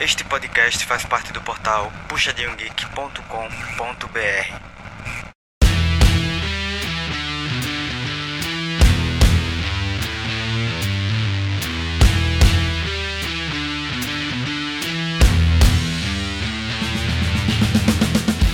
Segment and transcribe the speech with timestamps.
[0.00, 4.60] Este podcast faz parte do portal puxadinhogeek.com.br.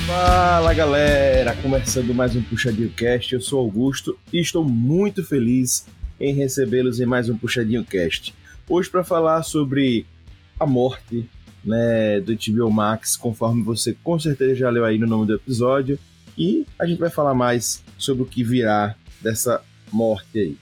[0.07, 3.35] Fala galera, começando mais um Puxadinho Cast.
[3.35, 5.87] Eu sou Augusto e estou muito feliz
[6.19, 8.35] em recebê-los em mais um Puxadinho Cast.
[8.67, 10.07] Hoje para falar sobre
[10.59, 11.29] a morte
[11.65, 15.99] né, do HBO Max, conforme você com certeza já leu aí no nome do episódio.
[16.37, 20.57] E a gente vai falar mais sobre o que virá dessa morte aí,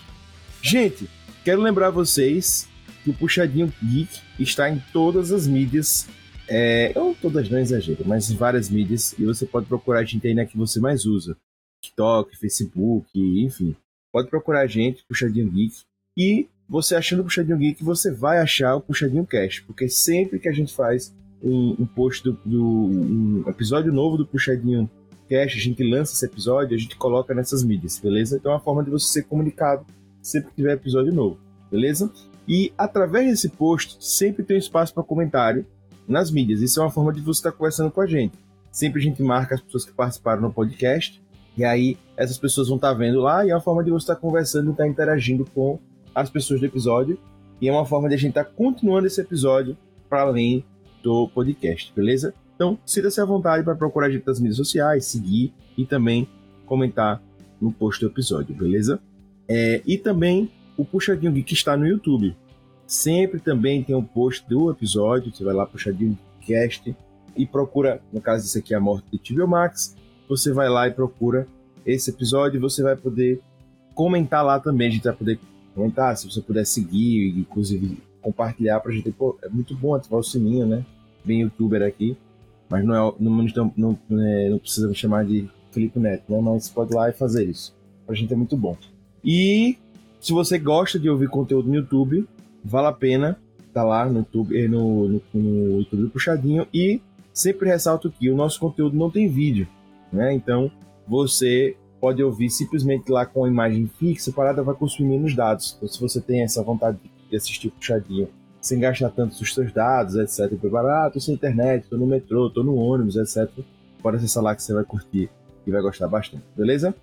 [0.64, 1.08] Gente,
[1.44, 2.68] quero lembrar vocês
[3.04, 6.08] que o Puxadinho Geek está em todas as mídias.
[6.48, 9.14] É, não todas não exagero, mas em várias mídias.
[9.20, 11.38] E você pode procurar a gente aí na que você mais usa.
[11.86, 13.76] TikTok, Facebook, enfim.
[14.12, 15.84] Pode procurar a gente, Puxadinho Geek.
[16.18, 19.64] E você achando o Puxadinho Geek, você vai achar o Puxadinho Cast.
[19.64, 21.14] Porque sempre que a gente faz
[21.44, 24.90] um, um post do, do um episódio novo do Puxadinho
[25.28, 28.38] Cast, a gente lança esse episódio, a gente coloca nessas mídias, beleza?
[28.38, 29.86] Então é uma forma de você ser comunicado
[30.22, 31.38] sempre que tiver episódio novo,
[31.70, 32.12] beleza?
[32.48, 35.66] E através desse post, sempre tem espaço para comentário
[36.08, 36.62] nas mídias.
[36.62, 38.38] Isso é uma forma de você estar conversando com a gente.
[38.72, 41.22] Sempre a gente marca as pessoas que participaram no podcast,
[41.58, 44.16] e aí essas pessoas vão estar vendo lá, e é uma forma de você estar
[44.16, 45.80] conversando e estar interagindo com
[46.14, 47.18] as pessoas do episódio.
[47.62, 49.78] E é uma forma de a gente estar continuando esse episódio
[50.10, 50.64] para além
[51.02, 52.34] do podcast, beleza?
[52.56, 56.28] Então, sinta-se à vontade para procurar a gente nas mídias sociais, seguir e também
[56.66, 57.22] comentar
[57.62, 59.00] no post do episódio, beleza?
[59.48, 62.36] É, e também o Puxadinho Geek está no YouTube.
[62.88, 66.96] Sempre também tem um post do episódio, você vai lá, Puxadinho Cast,
[67.36, 69.96] e procura, no caso esse aqui é a morte de Tibio Max,
[70.28, 71.48] você vai lá e procura
[71.86, 73.42] esse episódio, você vai poder
[73.94, 75.40] comentar lá também, a gente vai poder
[75.74, 80.24] comentar, se você puder seguir, inclusive compartilhar pra gente, pô, é muito bom ativar o
[80.24, 80.84] sininho, né?
[81.24, 82.18] Bem youtuber aqui,
[82.70, 83.32] mas não, é, não,
[83.76, 86.40] não, não, é, não precisa me chamar de Felipe Neto, né?
[86.42, 87.76] Mas você pode ir lá e fazer isso.
[88.06, 88.76] Pra gente é muito bom.
[89.24, 89.78] E
[90.20, 92.28] se você gosta de ouvir conteúdo no YouTube,
[92.64, 93.38] vale a pena
[93.76, 96.66] tá lá no YouTube, eh, no, no, no YouTube Puxadinho.
[96.74, 97.02] E
[97.34, 99.68] sempre ressalto que o nosso conteúdo não tem vídeo,
[100.16, 100.34] né?
[100.34, 100.72] Então
[101.08, 105.76] você pode ouvir simplesmente lá com a imagem fixa, parada vai consumir menos dados.
[105.78, 107.00] Então, se você tem essa vontade
[107.30, 108.28] de assistir Puxadinho
[108.62, 110.58] sem gastar tanto os seus dados, etc.
[110.60, 113.52] Preparar, ah, tô sem internet, tô no metrô, tô no ônibus, etc.
[114.02, 115.30] Pode acessar lá que você vai curtir
[115.66, 116.94] e vai gostar bastante, beleza?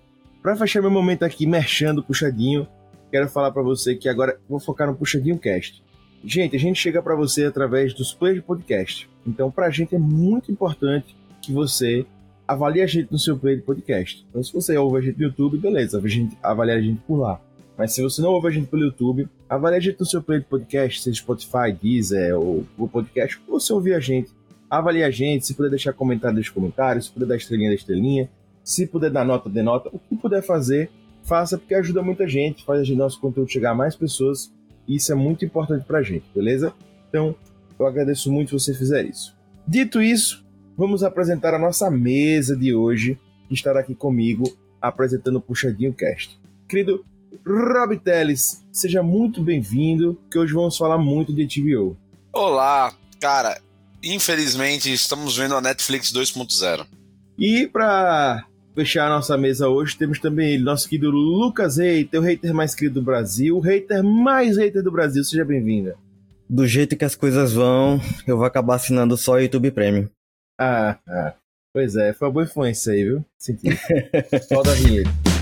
[0.41, 2.67] Para fechar meu momento aqui, mexendo puxadinho,
[3.09, 5.81] quero falar para você que agora vou focar no Puxadinho Cast.
[6.25, 9.09] Gente, a gente chega para você através dos players de podcast.
[9.25, 12.05] Então, para a gente é muito importante que você
[12.47, 14.25] avalie a gente no seu player de podcast.
[14.29, 16.01] Então, se você ouve a gente no YouTube, beleza,
[16.41, 17.39] avalie a gente por lá.
[17.77, 20.43] Mas se você não ouve a gente pelo YouTube, avalie a gente no seu player
[20.43, 24.29] de podcast, seja Spotify, Deezer ou o podcast, ou você ouvir a gente,
[24.69, 28.29] avalie a gente, se puder deixar comentário, deixa comentário, se puder dar estrelinha, da estrelinha.
[28.63, 29.89] Se puder dar nota, dê nota.
[29.91, 30.89] O que puder fazer,
[31.23, 34.53] faça, porque ajuda muita gente, faz o nosso conteúdo chegar a mais pessoas.
[34.87, 36.73] E isso é muito importante pra gente, beleza?
[37.09, 37.35] Então,
[37.77, 39.35] eu agradeço muito se você fizer isso.
[39.67, 40.42] Dito isso,
[40.77, 44.43] vamos apresentar a nossa mesa de hoje, que estará aqui comigo
[44.81, 46.39] apresentando o Puxadinho Cast.
[46.67, 47.05] Querido
[47.45, 51.97] Rob Teles, seja muito bem-vindo, que hoje vamos falar muito de TVO.
[52.31, 53.59] Olá, cara.
[54.03, 56.85] Infelizmente, estamos vendo a Netflix 2.0.
[57.37, 62.23] E para fechar a nossa mesa hoje, temos também ele, nosso querido Lucas Hater, o
[62.23, 65.23] hater mais querido do Brasil, o hater mais hater do Brasil.
[65.23, 65.95] Seja bem-vinda.
[66.49, 70.09] Do jeito que as coisas vão, eu vou acabar assinando só o YouTube Premium.
[70.59, 71.33] Ah, ah.
[71.73, 73.25] Pois é, foi uma boa influência aí, viu?
[73.39, 73.69] Senti.
[74.53, 75.33] Roda a.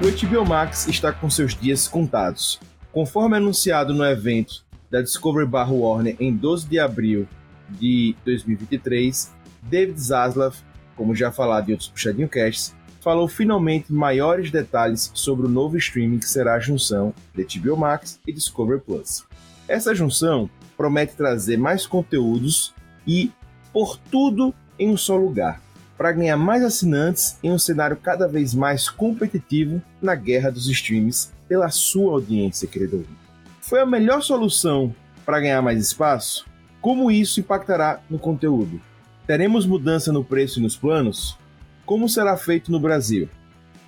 [0.00, 2.58] O HBO Max está com seus dias contados.
[2.90, 7.28] Conforme anunciado no evento da Discovery Bar Warner em 12 de abril
[7.68, 10.56] de 2023, David Zaslav,
[10.96, 16.18] como já falado em outros Puxadinho Casts, falou finalmente maiores detalhes sobre o novo streaming
[16.18, 19.24] que será a junção de HBO Max e Discovery Plus.
[19.66, 22.74] Essa junção promete trazer mais conteúdos
[23.06, 23.32] e
[23.72, 25.60] por tudo em um só lugar,
[25.96, 31.30] para ganhar mais assinantes em um cenário cada vez mais competitivo na guerra dos streams
[31.48, 33.20] pela sua audiência, querido ouvinte.
[33.60, 34.94] Foi a melhor solução
[35.24, 36.44] para ganhar mais espaço?
[36.80, 38.80] Como isso impactará no conteúdo?
[39.26, 41.38] Teremos mudança no preço e nos planos?
[41.86, 43.28] Como será feito no Brasil?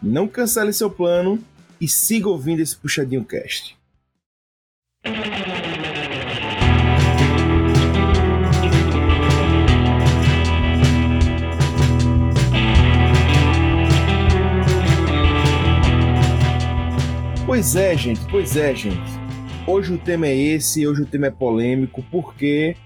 [0.00, 1.40] Não cancele seu plano
[1.80, 3.76] e siga ouvindo esse Puxadinho Cast.
[17.44, 18.98] Pois é, gente, pois é, gente.
[19.66, 22.76] Hoje o tema é esse, hoje o tema é polêmico, porque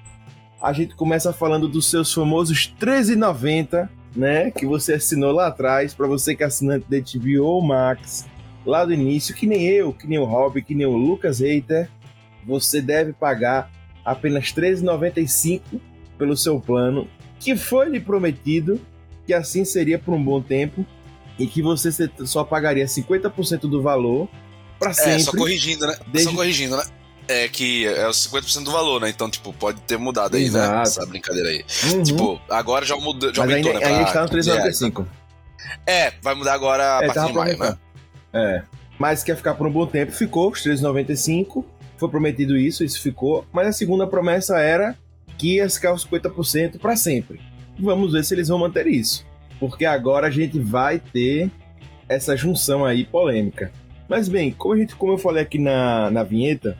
[0.60, 4.50] a gente começa falando dos seus famosos 13,90, né?
[4.50, 8.26] Que você assinou lá atrás, para você que é assinante da HBO Max,
[8.66, 11.88] lá do início, que nem eu, que nem o Rob, que nem o Lucas Reiter,
[12.46, 13.70] você deve pagar
[14.04, 15.62] apenas R$ 13,95
[16.16, 17.08] pelo seu plano,
[17.38, 18.80] que foi lhe prometido
[19.26, 20.84] que assim seria por um bom tempo
[21.38, 21.90] e que você
[22.24, 24.26] só pagaria 50% do valor
[24.78, 25.12] para sempre.
[25.12, 25.96] É, só corrigindo, né?
[26.10, 26.30] Desde...
[26.30, 26.82] Só corrigindo, né?
[27.28, 29.10] É que é os 50% do valor, né?
[29.10, 30.48] Então, tipo, pode ter mudado aí, né?
[30.48, 30.74] Exato.
[30.74, 30.82] né?
[30.82, 31.64] Essa brincadeira aí.
[31.92, 32.02] Uhum.
[32.02, 33.86] Tipo, agora já mudou, já Mas aumentou, ainda, né?
[33.86, 33.96] Pra...
[33.98, 35.06] Ainda está no 395.
[35.86, 37.78] É, vai mudar agora a é, partir de maio, né?
[38.32, 38.62] É.
[38.98, 41.64] Mas quer ficar por um bom tempo, ficou, os 3,95.
[41.98, 43.44] Foi prometido isso, isso ficou.
[43.52, 44.96] Mas a segunda promessa era
[45.36, 47.40] que ia ficar os 50% para sempre.
[47.78, 49.26] Vamos ver se eles vão manter isso.
[49.60, 51.50] Porque agora a gente vai ter
[52.08, 53.72] essa junção aí polêmica.
[54.08, 56.76] Mas bem, como, a gente, como eu falei aqui na, na vinheta,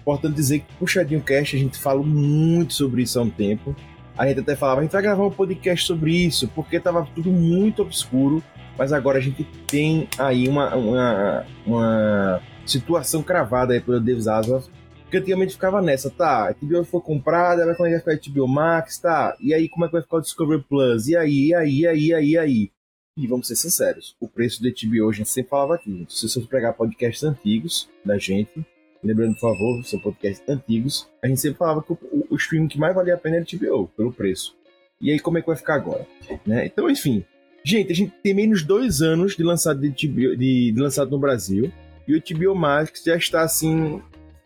[0.00, 3.74] importante dizer que Puxadinho Cast a gente fala muito sobre isso há um tempo.
[4.16, 7.30] A gente até falava, a gente vai gravar um podcast sobre isso, porque estava tudo
[7.30, 8.42] muito obscuro,
[8.76, 14.64] mas agora a gente tem aí uma, uma, uma situação cravada aí pelo Davis Zaslav,
[15.02, 18.30] porque antigamente ficava nessa, tá, a HBO foi comprada, vai como é que vai ficar
[18.30, 21.16] a HBO Max, tá, e aí como é que vai ficar o Discovery Plus, e
[21.16, 22.70] aí, e aí, e aí, e aí, e aí.
[23.16, 26.06] E vamos ser sinceros, o preço do HBO a gente sempre falava aqui.
[26.08, 28.64] Se você pegar podcasts antigos da gente,
[29.02, 31.98] lembrando, por favor, são podcasts antigos, a gente sempre falava que o,
[32.30, 34.56] o, streaming que mais valia a pena era o HBO, pelo preço.
[35.00, 36.06] E aí, como é que vai ficar agora?
[36.46, 36.66] Né?
[36.66, 37.24] Então, enfim.
[37.64, 41.18] Gente, a gente tem menos dois anos de lançado, de, HBO, de, de lançado no
[41.18, 41.72] Brasil.
[42.06, 44.02] E o HBO Max já está assim.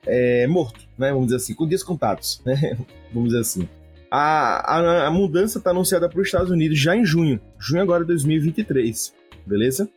[0.07, 1.11] É, morto, né?
[1.11, 2.77] Vamos dizer assim, com dias contados, né?
[3.13, 3.69] Vamos dizer assim.
[4.11, 8.03] A, a, a mudança está anunciada para os Estados Unidos já em junho, junho agora
[8.03, 9.13] de 2023,
[9.45, 9.89] beleza?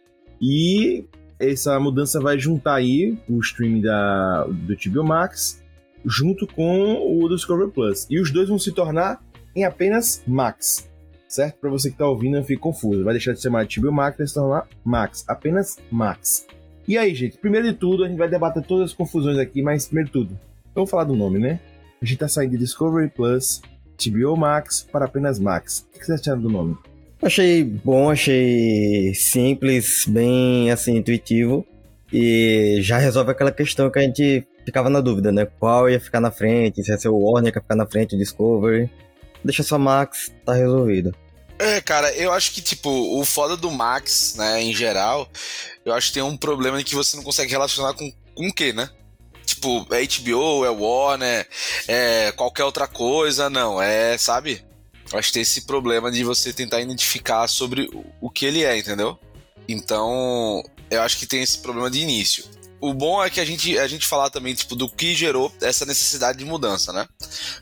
[0.42, 1.06] E
[1.40, 5.64] essa mudança vai juntar aí o streaming da, do HBO Max
[6.06, 8.08] junto com o Discovery Plus.
[8.10, 9.22] E os dois vão se tornar
[9.56, 10.90] em apenas Max,
[11.28, 11.60] certo?
[11.60, 13.04] Para você que está ouvindo, não fique confuso.
[13.04, 16.48] Vai deixar de ser mais HBO Max, vai se tornar Max, apenas Max.
[16.88, 19.86] E aí, gente, primeiro de tudo, a gente vai debater todas as confusões aqui, mas
[19.86, 20.40] primeiro de tudo,
[20.74, 21.60] vamos falar do nome, né?
[22.02, 23.62] A gente tá saindo de Discovery Plus
[24.06, 25.86] HBO Max para apenas Max.
[25.94, 26.78] O que você acharam do nome?
[27.22, 31.66] Achei bom, achei simples, bem assim, intuitivo.
[32.12, 35.46] E já resolve aquela questão que a gente ficava na dúvida, né?
[35.60, 38.16] Qual ia ficar na frente, se ia ser o Warner que ia ficar na frente,
[38.16, 38.90] o Discovery.
[39.44, 41.14] Deixa só Max, tá resolvido.
[41.60, 45.28] É, cara, eu acho que, tipo, o foda do Max, né, em geral,
[45.84, 48.72] eu acho que tem um problema que você não consegue relacionar com, com o quê,
[48.72, 48.90] né?
[49.48, 51.48] tipo, é HBO, é Warner,
[51.88, 54.62] é qualquer outra coisa, não, é, sabe?
[55.14, 57.90] Acho que tem esse problema de você tentar identificar sobre
[58.22, 59.18] o que ele é, entendeu?
[59.68, 62.44] Então, eu acho que tem esse problema de início.
[62.80, 65.86] O bom é que a gente, a gente falar também tipo, do que gerou essa
[65.86, 67.08] necessidade de mudança, né?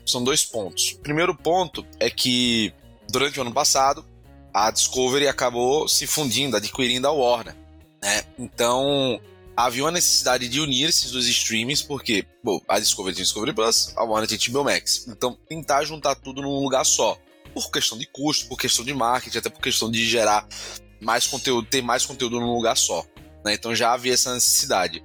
[0.04, 0.92] São dois pontos.
[0.92, 2.72] O primeiro ponto é que
[3.08, 4.04] durante o ano passado
[4.52, 7.54] a Discovery acabou se fundindo, adquirindo a Warner.
[8.02, 8.24] Né?
[8.38, 9.20] Então,
[9.56, 13.92] havia uma necessidade de unir esses dois streamings, porque, bom, a Discovery tem Discovery Plus,
[13.96, 15.06] a Warner tem HBO Max.
[15.08, 17.18] Então, tentar juntar tudo num lugar só.
[17.56, 20.46] Por questão de custo, por questão de marketing, até por questão de gerar
[21.00, 23.02] mais conteúdo, ter mais conteúdo num lugar só.
[23.42, 23.54] Né?
[23.54, 25.02] Então já havia essa necessidade.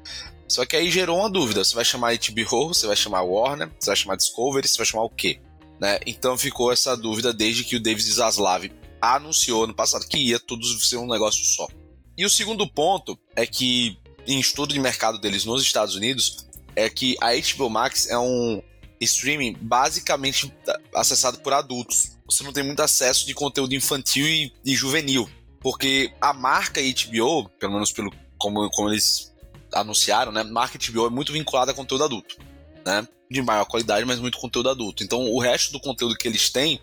[0.49, 3.87] Só que aí gerou uma dúvida: você vai chamar HBO, você vai chamar Warner, você
[3.87, 5.39] vai chamar Discovery, você vai chamar o quê?
[5.79, 5.97] Né?
[6.05, 8.69] Então ficou essa dúvida desde que o David Zaslav
[9.01, 11.69] anunciou no passado que ia tudo ser um negócio só.
[12.17, 16.89] E o segundo ponto é que em estudo de mercado deles nos Estados Unidos é
[16.89, 18.61] que a HBO Max é um
[19.01, 20.53] streaming basicamente
[20.93, 22.17] acessado por adultos.
[22.25, 25.29] Você não tem muito acesso de conteúdo infantil e, e juvenil,
[25.59, 29.31] porque a marca HBO, pelo menos pelo como, como eles
[29.73, 30.43] anunciaram, né?
[30.43, 32.37] Marca HBO é muito vinculada a conteúdo adulto,
[32.85, 33.07] né?
[33.29, 35.03] De maior qualidade, mas muito conteúdo adulto.
[35.03, 36.81] Então, o resto do conteúdo que eles têm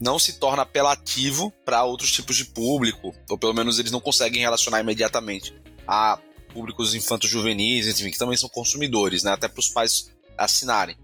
[0.00, 4.42] não se torna apelativo para outros tipos de público, ou pelo menos eles não conseguem
[4.42, 5.54] relacionar imediatamente
[5.86, 6.18] a
[6.52, 9.32] públicos infantos juvenis, enfim, que também são consumidores, né?
[9.32, 10.96] Até para os pais assinarem.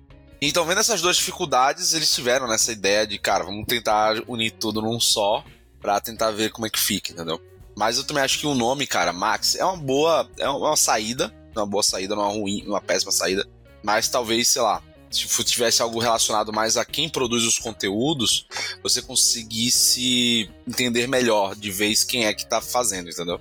[0.47, 4.83] Então, vendo essas duas dificuldades, eles tiveram nessa ideia de, cara, vamos tentar unir tudo
[4.83, 5.43] num só
[5.81, 7.41] para tentar ver como é que fica, entendeu?
[7.75, 11.35] Mas eu também acho que o nome, cara, Max, é uma boa, é uma saída,
[11.57, 13.49] uma boa saída, não é uma ruim, uma péssima saída,
[13.83, 18.47] mas talvez, sei lá, se tivesse algo relacionado mais a quem produz os conteúdos,
[18.83, 23.41] você conseguisse entender melhor de vez quem é que tá fazendo, entendeu?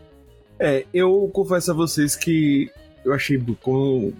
[0.57, 2.72] É, eu confesso a vocês que
[3.03, 4.13] eu achei, como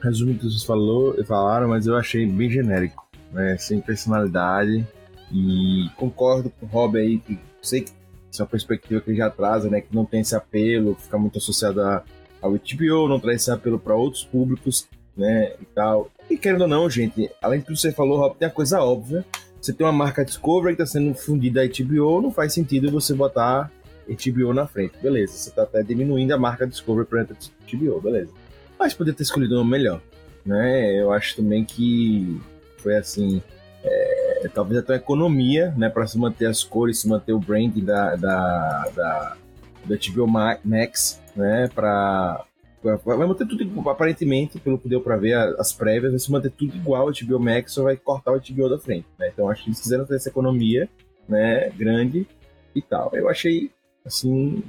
[0.00, 3.56] resumo que vocês falou, falaram, mas eu achei bem genérico, né?
[3.58, 4.86] Sem personalidade.
[5.32, 7.92] E concordo com o Rob aí, que sei que
[8.32, 9.80] essa é uma perspectiva que ele já traz, né?
[9.80, 12.02] Que não tem esse apelo, fica muito associado a,
[12.40, 15.52] ao HBO, não traz esse apelo para outros públicos, né?
[15.60, 16.10] E tal.
[16.28, 19.24] E querendo ou não, gente, além do que você falou, Rob, tem a coisa óbvia.
[19.60, 23.12] Você tem uma marca Discovery que está sendo fundida a HBO, não faz sentido você
[23.12, 23.70] botar
[24.08, 24.94] HBO na frente.
[25.02, 28.32] Beleza, você está até diminuindo a marca Discovery para HBO, beleza.
[28.80, 30.00] Mas poderia ter escolhido uma melhor,
[30.44, 30.98] né?
[30.98, 32.40] Eu acho também que
[32.78, 33.42] foi assim,
[33.84, 37.84] é, talvez até uma economia, né, para se manter as cores, se manter o branding
[37.84, 39.36] da da, da,
[39.84, 42.42] da Max, né, para
[42.82, 46.74] vai manter tudo aparentemente, pelo que deu para ver as prévias, vai se manter tudo
[46.74, 49.28] igual ao HBO Max, só vai cortar o HBO da frente, né?
[49.28, 50.88] Então acho que eles quiseram ter essa economia,
[51.28, 52.26] né, grande
[52.74, 53.10] e tal.
[53.12, 53.70] Eu achei
[54.06, 54.64] assim,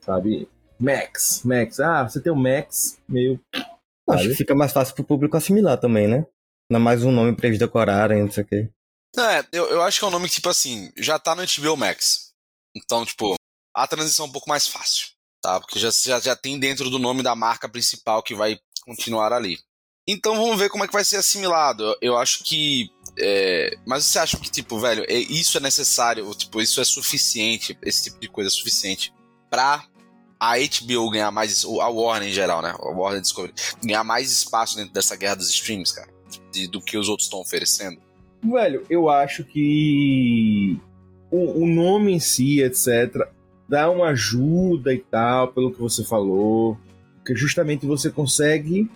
[0.00, 0.46] sabe,
[0.78, 1.80] Max, Max.
[1.80, 3.40] Ah, você tem o Max, meio.
[4.08, 6.26] Acho que fica mais fácil pro público assimilar também, né?
[6.70, 8.68] Não é mais um nome pra eles decorarem, não sei o quê.
[9.16, 11.76] É, eu, eu acho que é um nome que, tipo assim, já tá no HBO
[11.76, 12.32] Max.
[12.76, 13.34] Então, tipo,
[13.74, 15.08] a transição é um pouco mais fácil,
[15.40, 15.60] tá?
[15.60, 19.58] Porque já, já, já tem dentro do nome da marca principal que vai continuar ali.
[20.06, 21.82] Então vamos ver como é que vai ser assimilado.
[21.82, 22.90] Eu, eu acho que.
[23.18, 23.76] É...
[23.86, 28.04] Mas você acha que, tipo, velho, é, isso é necessário, tipo, isso é suficiente, esse
[28.04, 29.14] tipo de coisa é suficiente
[29.48, 29.86] pra
[30.44, 32.74] a HBO ganhar mais, a Warner em geral, né?
[32.78, 36.08] A Warner Discovery, ganhar mais espaço dentro dessa guerra dos streams, cara,
[36.52, 37.98] de, do que os outros estão oferecendo?
[38.42, 40.78] Velho, eu acho que
[41.30, 43.26] o, o, nome em si, etc.,
[43.66, 46.78] dá uma ajuda e tal, pelo que você falou,
[47.24, 48.90] que justamente você consegue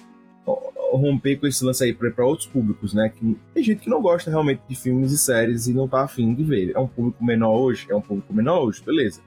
[0.90, 3.08] romper com esse lance aí para outros públicos, né?
[3.08, 6.34] Que tem gente que não gosta realmente de filmes e séries e não tá afim
[6.34, 6.72] de ver.
[6.74, 7.86] É um público menor hoje?
[7.90, 9.20] É um público menor hoje, beleza.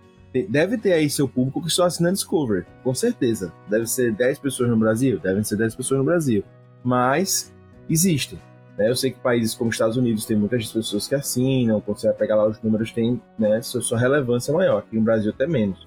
[0.49, 3.53] Deve ter aí seu público que só assina Discovery, com certeza.
[3.67, 6.43] Deve ser 10 pessoas no Brasil, devem ser 10 pessoas no Brasil.
[6.83, 7.53] Mas
[7.89, 8.39] existem.
[8.77, 8.89] Né?
[8.89, 12.15] Eu sei que países como Estados Unidos tem muitas pessoas que assinam, quando você vai
[12.15, 14.79] pegar lá os números, tem né, sua, sua relevância maior.
[14.79, 15.85] Aqui no Brasil até menos.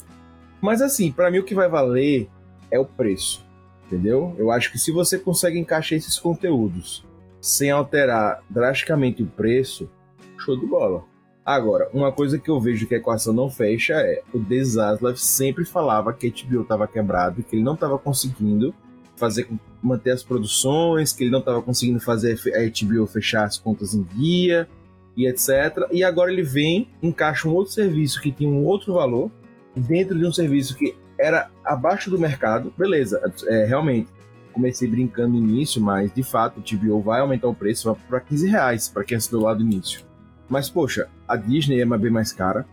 [0.60, 2.28] Mas assim, para mim o que vai valer
[2.70, 3.44] é o preço.
[3.86, 4.34] Entendeu?
[4.38, 7.04] Eu acho que se você consegue encaixar esses conteúdos
[7.40, 9.90] sem alterar drasticamente o preço,
[10.38, 11.04] show de bola.
[11.44, 15.64] Agora, uma coisa que eu vejo que a equação não fecha é o Desaslav sempre
[15.64, 18.74] falava que a HBO estava quebrado, que ele não estava conseguindo
[19.14, 19.46] fazer
[19.82, 24.02] manter as produções, que ele não estava conseguindo fazer a HBO fechar as contas em
[24.04, 24.66] dia
[25.14, 25.86] e etc.
[25.92, 29.30] E agora ele vem, encaixa um outro serviço que tinha um outro valor
[29.76, 32.72] dentro de um serviço que era abaixo do mercado.
[32.76, 34.08] Beleza, é, realmente
[34.50, 38.48] comecei brincando no início, mas de fato o HBO vai aumentar o preço para 15
[38.48, 40.13] reais para quem assinou lá do início.
[40.48, 42.66] Mas, poxa, a Disney é bem mais cara,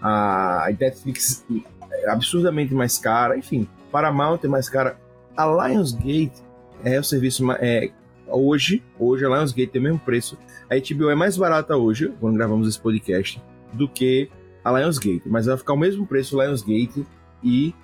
[0.00, 1.44] a Netflix
[1.90, 4.98] é absurdamente mais cara, enfim, Paramount é mais cara.
[5.36, 6.42] A Lionsgate
[6.84, 7.90] é o serviço é,
[8.26, 10.36] hoje, hoje a Lionsgate tem o mesmo preço.
[10.68, 13.40] A HBO é mais barata hoje, quando gravamos esse podcast,
[13.72, 14.28] do que
[14.64, 17.06] a Lionsgate, mas vai ficar o mesmo preço Lionsgate
[17.42, 17.74] e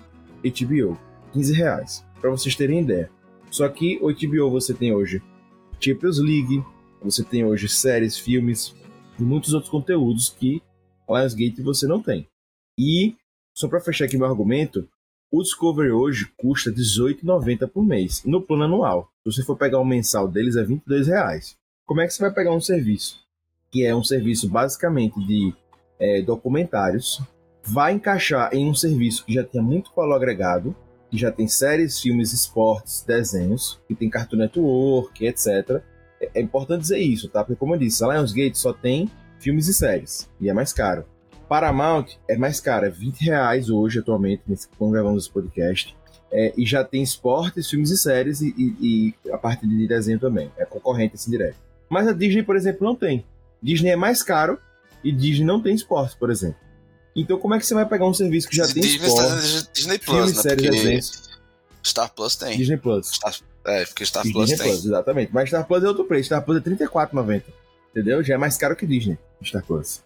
[0.43, 0.97] HBO,
[1.33, 3.09] 15 reais, para vocês terem ideia.
[3.49, 5.21] Só que o HBO você tem hoje
[5.79, 6.63] Champions League,
[7.01, 8.75] você tem hoje séries, filmes,
[9.23, 10.61] muitos outros conteúdos que
[11.09, 12.27] Lionsgate você não tem.
[12.77, 13.15] E,
[13.53, 14.87] só para fechar aqui meu argumento,
[15.31, 19.11] o Discovery hoje custa R$18,90 por mês, no plano anual.
[19.23, 20.67] Se você for pegar o mensal deles, é R$22,00.
[20.67, 21.57] 22 reais.
[21.85, 23.19] Como é que você vai pegar um serviço
[23.71, 25.53] que é um serviço basicamente de
[25.99, 27.21] é, documentários,
[27.63, 30.75] vai encaixar em um serviço que já tem muito valor agregado,
[31.09, 35.83] que já tem séries, filmes, esportes, desenhos, que tem Cartoon Network, etc.
[36.21, 37.43] É importante dizer isso, tá?
[37.43, 39.09] Porque, como eu disse, a Lionsgate só tem
[39.39, 41.05] filmes e séries, e é mais caro.
[41.47, 44.43] Paramount é mais caro, é 20 reais hoje, atualmente,
[44.77, 45.97] quando gravamos esse podcast.
[46.31, 50.19] É, e já tem esportes, filmes e séries, e, e, e, a parte de desenho
[50.19, 50.51] também.
[50.57, 51.55] É concorrente assim direto.
[51.89, 53.25] Mas a Disney, por exemplo, não tem.
[53.63, 54.59] Disney é mais caro
[55.03, 56.57] e Disney não tem esportes, por exemplo.
[57.15, 59.97] Então, como é que você vai pegar um serviço que já tem Disney esporte, Disney
[59.97, 60.41] Plus, filmes, né?
[60.41, 61.29] séries, desenhos?
[61.83, 62.57] Star Plus tem.
[62.57, 63.07] Disney Plus.
[63.07, 63.33] Star,
[63.65, 64.73] é, porque Star E Plus Disney tem.
[64.73, 65.33] Plus, exatamente.
[65.33, 66.25] Mas Star Plus é outro preço.
[66.25, 67.43] Star Plus é R$34,90.
[67.91, 68.23] Entendeu?
[68.23, 69.17] Já é mais caro que Disney.
[69.43, 70.01] Star Plus.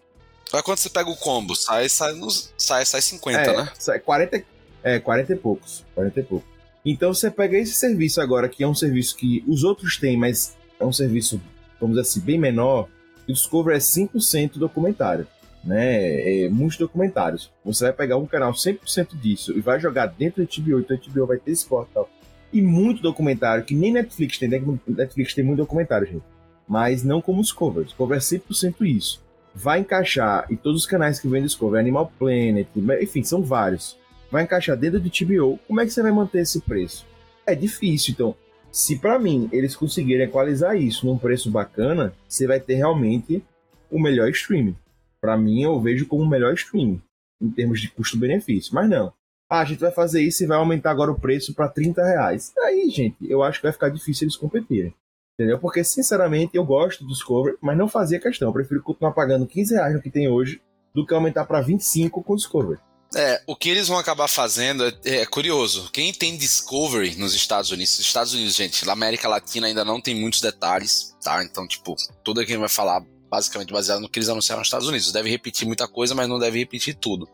[0.52, 3.72] Mas quando você pega o combo, sai, sai, nos, sai, sai 50, é, né?
[3.78, 4.44] sai 40,
[4.82, 5.84] é, 40 e poucos.
[5.94, 6.48] 40 e poucos.
[6.84, 10.54] Então você pega esse serviço agora, que é um serviço que os outros têm, mas
[10.78, 11.40] é um serviço,
[11.80, 12.88] vamos dizer assim, bem menor.
[13.26, 15.26] O Discovery é 100% documentário.
[15.64, 16.44] Né?
[16.44, 17.50] É, muitos documentários.
[17.64, 21.10] Você vai pegar um canal 100% disso e vai jogar dentro do HBO, então o
[21.10, 22.10] HBO vai ter esporte e tal.
[22.54, 24.48] E muito documentário, que nem Netflix tem.
[24.48, 24.62] né?
[24.86, 26.22] Netflix tem muito documentário, gente.
[26.68, 27.86] Mas não como Discovery.
[27.86, 29.20] Discovery é 100% isso.
[29.52, 32.68] Vai encaixar, e todos os canais que vem Discovery, Animal Planet,
[33.00, 33.98] enfim, são vários.
[34.30, 35.58] Vai encaixar dentro do HBO.
[35.66, 37.04] Como é que você vai manter esse preço?
[37.44, 38.36] É difícil, então.
[38.70, 43.42] Se para mim eles conseguirem equalizar isso num preço bacana, você vai ter realmente
[43.90, 44.76] o melhor streaming.
[45.20, 47.02] Para mim, eu vejo como o melhor streaming
[47.40, 48.74] em termos de custo-benefício.
[48.74, 49.12] Mas não.
[49.54, 52.52] Ah, a gente vai fazer isso e vai aumentar agora o preço para 30 reais.
[52.58, 54.92] Aí, gente, eu acho que vai ficar difícil eles competirem.
[55.38, 55.60] Entendeu?
[55.60, 58.48] Porque, sinceramente, eu gosto do Discovery, mas não fazia questão.
[58.48, 60.60] Eu prefiro continuar pagando 15 reais no que tem hoje
[60.92, 62.80] do que aumentar para 25 com o Discovery.
[63.14, 65.88] É, o que eles vão acabar fazendo é, é, curioso.
[65.92, 70.16] Quem tem Discovery nos Estados Unidos, Estados Unidos, gente, na América Latina ainda não tem
[70.16, 71.44] muitos detalhes, tá?
[71.44, 71.94] Então, tipo,
[72.24, 75.12] tudo aqui vai falar basicamente baseado no que eles anunciaram nos Estados Unidos.
[75.12, 77.28] Deve repetir muita coisa, mas não deve repetir tudo.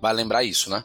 [0.00, 0.84] Vai lembrar isso, né?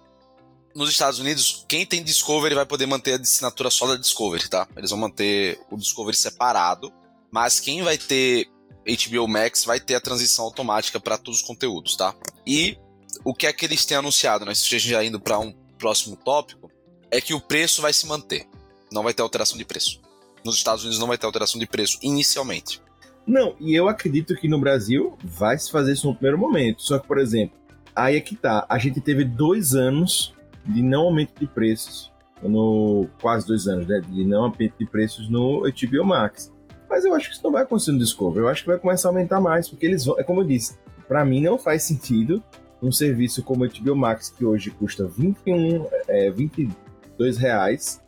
[0.76, 4.68] Nos Estados Unidos, quem tem Discovery vai poder manter a assinatura só da Discovery, tá?
[4.76, 6.92] Eles vão manter o Discovery separado,
[7.32, 8.50] mas quem vai ter
[8.86, 12.14] HBO Max vai ter a transição automática para todos os conteúdos, tá?
[12.46, 12.78] E
[13.24, 14.54] o que é que eles têm anunciado, né?
[14.54, 16.70] Se já indo para um próximo tópico,
[17.10, 18.46] é que o preço vai se manter.
[18.92, 20.02] Não vai ter alteração de preço.
[20.44, 22.82] Nos Estados Unidos não vai ter alteração de preço inicialmente.
[23.26, 26.82] Não, e eu acredito que no Brasil vai se fazer isso no primeiro momento.
[26.82, 27.58] Só que, por exemplo,
[27.96, 28.66] aí é que tá.
[28.68, 30.35] A gente teve dois anos
[30.66, 32.14] de não aumento de preços.
[32.44, 34.02] No, quase dois anos, né?
[34.08, 36.54] De não aumento de preços no HBO Max.
[36.90, 38.42] Mas eu acho que isso não vai acontecer no Discovery.
[38.42, 40.20] Eu acho que vai começar a aumentar mais, porque eles vão.
[40.20, 42.44] É como eu disse, para mim não faz sentido
[42.82, 48.02] um serviço como o HBO Max, que hoje custa 21, é, 22 reais,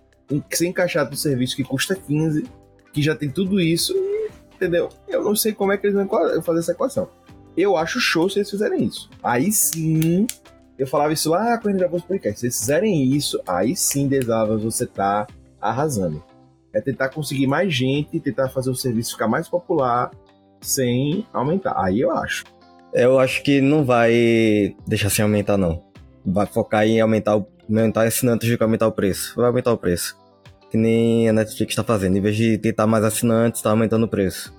[0.52, 2.46] ser encaixado no serviço que custa 15,
[2.94, 3.94] que já tem tudo isso,
[4.54, 4.90] entendeu?
[5.08, 6.08] Eu não sei como é que eles vão
[6.44, 7.10] fazer essa equação.
[7.56, 9.10] Eu acho show se eles fizerem isso.
[9.24, 10.28] Aí sim,
[10.78, 12.40] eu falava isso lá quando gravou os podcasts.
[12.40, 15.26] Se eles fizerem isso, aí sim, Desavas, você tá
[15.60, 16.24] arrasando.
[16.74, 20.12] É tentar conseguir mais gente, tentar fazer o serviço ficar mais popular
[20.62, 21.74] sem aumentar.
[21.84, 22.44] Aí eu acho.
[22.94, 25.84] Eu acho que não vai deixar sem aumentar, não.
[26.26, 29.36] Vai focar em aumentar, o, aumentar assinantes do que aumentar o preço.
[29.36, 30.18] Vai aumentar o preço.
[30.70, 32.18] Que nem a Netflix tá fazendo.
[32.18, 34.54] Em vez de tentar mais assinantes, tá aumentando o preço.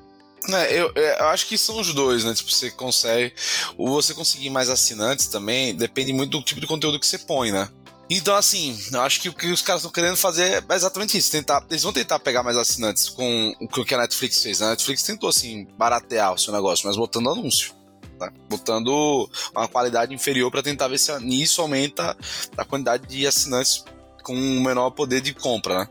[0.54, 2.34] É, eu, eu, acho que são os dois, né?
[2.34, 3.34] Tipo, você consegue.
[3.76, 7.52] Ou você conseguir mais assinantes também depende muito do tipo de conteúdo que você põe,
[7.52, 7.68] né?
[8.10, 11.30] Então, assim, eu acho que o que os caras estão querendo fazer é exatamente isso.
[11.30, 14.62] Tentar, eles vão tentar pegar mais assinantes com o que a Netflix fez.
[14.62, 17.74] A Netflix tentou, assim, baratear o seu negócio, mas botando anúncio.
[18.18, 18.32] Tá?
[18.48, 22.16] Botando uma qualidade inferior para tentar ver se nisso aumenta
[22.56, 23.84] a quantidade de assinantes
[24.22, 25.88] com um menor poder de compra, né?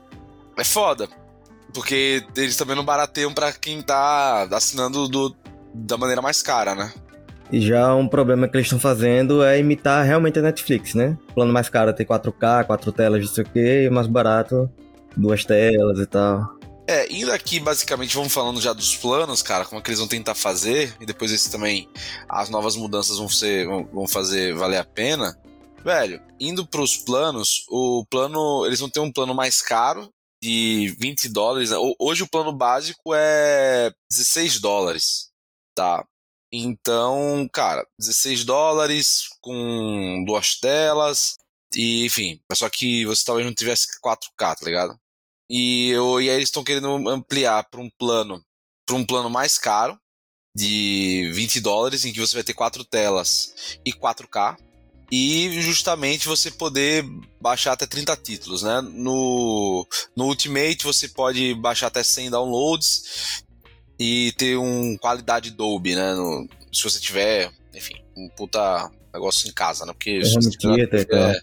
[0.57, 1.07] É foda.
[1.77, 5.35] Porque eles também não barateiam para quem tá assinando do,
[5.75, 6.91] da maneira mais cara, né?
[7.51, 11.15] E já um problema que eles estão fazendo é imitar realmente a Netflix, né?
[11.29, 14.67] O plano mais caro tem 4K, 4 telas, não sei o que, e mais barato,
[15.15, 16.57] duas telas e tal.
[16.87, 20.07] É, indo aqui, basicamente, vamos falando já dos planos, cara, como é que eles vão
[20.07, 21.87] tentar fazer, e depois esse também,
[22.27, 25.37] as novas mudanças vão, ser, vão fazer valer a pena.
[25.85, 31.29] Velho, indo pros planos, o plano, eles vão ter um plano mais caro, de 20
[31.29, 31.71] dólares.
[31.71, 31.77] Né?
[31.99, 35.29] Hoje o plano básico é 16 dólares,
[35.75, 36.05] tá?
[36.51, 41.37] Então, cara, 16 dólares com duas telas,
[41.75, 44.97] e enfim, só que você talvez não tivesse 4K, tá ligado?
[45.49, 48.43] E, eu, e aí eles estão querendo ampliar para um plano,
[48.85, 49.99] para um plano mais caro,
[50.55, 54.57] de 20 dólares, em que você vai ter quatro telas e 4K,
[55.11, 57.05] e justamente você poder
[57.39, 58.81] baixar até 30 títulos, né?
[58.81, 63.43] No, no Ultimate você pode baixar até 100 downloads
[63.99, 66.13] e ter um qualidade Dolby, né?
[66.13, 69.93] No, se você tiver, enfim, um puta negócio em casa, né?
[69.93, 71.41] Porque se você tiver na, TV, é,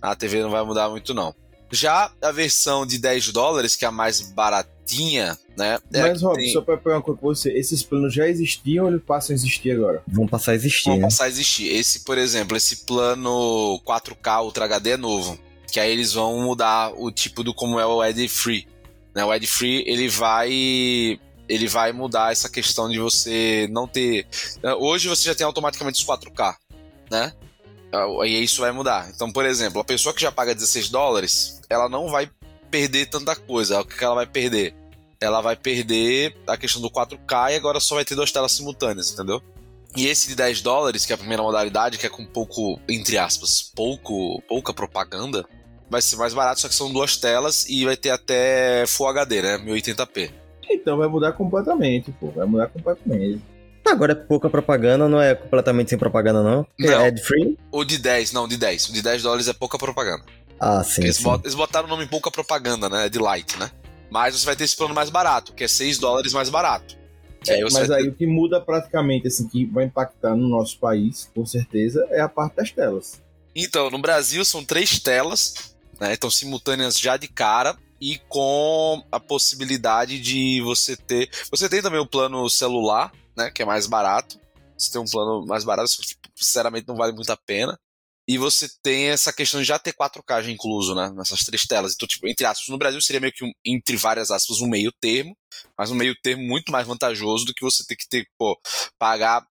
[0.00, 1.34] na TV não vai mudar muito não.
[1.72, 5.78] Já a versão de 10 dólares, que é a mais baratinha, né?
[5.92, 6.52] É Mas, Rob, tem...
[6.52, 9.36] só pra pegar uma coisa com você, esses planos já existiam ou eles passam a
[9.36, 10.02] existir agora?
[10.06, 10.90] Vão passar a existir.
[10.90, 11.04] Vão né?
[11.04, 11.68] passar a existir.
[11.68, 15.38] Esse, por exemplo, esse plano 4K Ultra HD é novo.
[15.72, 18.66] Que aí eles vão mudar o tipo do como é o Ad Free.
[19.14, 19.24] Né?
[19.24, 24.26] O Ad Free, ele vai ele vai mudar essa questão de você não ter.
[24.78, 26.54] Hoje você já tem automaticamente os 4K,
[27.10, 27.32] né?
[28.20, 29.10] Aí isso vai mudar.
[29.14, 32.30] Então, por exemplo, a pessoa que já paga 16 dólares, ela não vai
[32.70, 33.80] perder tanta coisa.
[33.80, 34.74] O que ela vai perder?
[35.20, 39.12] Ela vai perder a questão do 4K e agora só vai ter duas telas simultâneas,
[39.12, 39.42] entendeu?
[39.94, 43.18] E esse de 10 dólares, que é a primeira modalidade, que é com pouco, entre
[43.18, 45.44] aspas, pouco, pouca propaganda,
[45.90, 49.42] vai ser mais barato, só que são duas telas e vai ter até Full HD,
[49.42, 49.58] né?
[49.58, 50.32] 1080p.
[50.70, 52.30] Então vai mudar completamente, pô.
[52.30, 53.42] Vai mudar completamente.
[53.84, 56.66] Agora é pouca propaganda, não é completamente sem propaganda, não?
[56.78, 56.88] Não.
[56.92, 57.58] É ad free?
[57.70, 58.88] O de 10, não, de 10.
[58.88, 60.24] O de 10 dólares é pouca propaganda.
[60.58, 61.02] Ah, sim.
[61.02, 61.24] Eles, sim.
[61.24, 63.08] bot- eles botaram o nome pouca propaganda, né?
[63.08, 63.70] De light, né?
[64.10, 66.96] Mas você vai ter esse plano mais barato, que é 6 dólares mais barato.
[67.42, 71.28] Que aí Mas aí o que muda praticamente, assim, que vai impactar no nosso país,
[71.34, 73.20] com certeza, é a parte das telas.
[73.54, 76.12] Então, no Brasil são três telas, né?
[76.14, 81.28] Então, simultâneas já de cara e com a possibilidade de você ter.
[81.50, 83.50] Você tem também o plano celular, né?
[83.50, 84.40] Que é mais barato.
[84.76, 87.78] Você tem um plano mais barato, tipo, sinceramente não vale muito a pena.
[88.26, 91.10] E você tem essa questão de já ter 4K já incluso, né?
[91.10, 91.94] Nessas três telas.
[91.94, 94.92] Então, tipo, entre aspas, no Brasil seria meio que, um, entre várias aspas, um meio
[95.00, 95.36] termo,
[95.76, 98.58] mas um meio termo muito mais vantajoso do que você ter que ter, pô,
[98.98, 99.44] pagar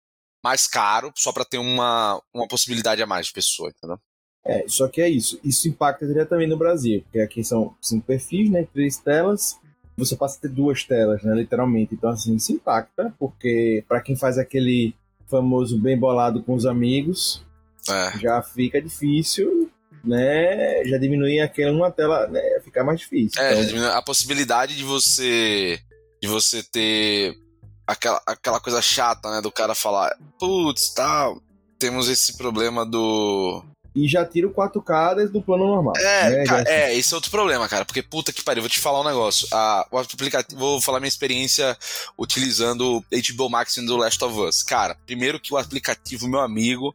[0.43, 3.99] mais caro só pra ter uma, uma possibilidade a mais de pessoa, entendeu?
[4.45, 5.38] É, só que é isso.
[5.45, 8.66] Isso impacta diretamente no Brasil, porque aqui são cinco perfis, né?
[8.73, 9.59] Três telas.
[9.96, 11.35] Você passa a ter duas telas, né?
[11.35, 11.94] Literalmente.
[11.94, 14.94] Então, assim, isso impacta, porque para quem faz aquele
[15.29, 17.44] famoso bem bolado com os amigos,
[17.88, 18.18] É.
[18.18, 19.70] já fica difícil,
[20.05, 20.85] né?
[20.85, 22.40] Já diminui aquela uma tela, né?
[22.64, 23.40] Fica mais difícil.
[23.42, 25.79] É, Então, já diminui a possibilidade de você
[26.22, 27.35] de você ter
[27.87, 31.40] aquela, aquela coisa chata, né, do cara falar, putz, tal,
[31.79, 35.94] temos esse problema do E já tira o 4K desde o plano normal.
[35.96, 36.44] É, né?
[36.44, 39.00] ca- Já- é, esse é outro problema, cara, porque puta que pariu, vou te falar
[39.00, 39.48] um negócio.
[39.53, 41.76] A, o aplicativo, vou falar minha experiência
[42.18, 44.62] utilizando o HBO Max do Last of Us.
[44.62, 46.94] Cara, primeiro que o aplicativo, meu amigo,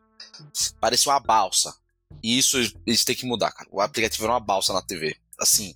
[0.79, 1.73] parecia uma balsa.
[2.23, 3.67] E isso eles têm que mudar, cara.
[3.71, 5.15] O aplicativo era uma balsa na TV.
[5.39, 5.75] Assim,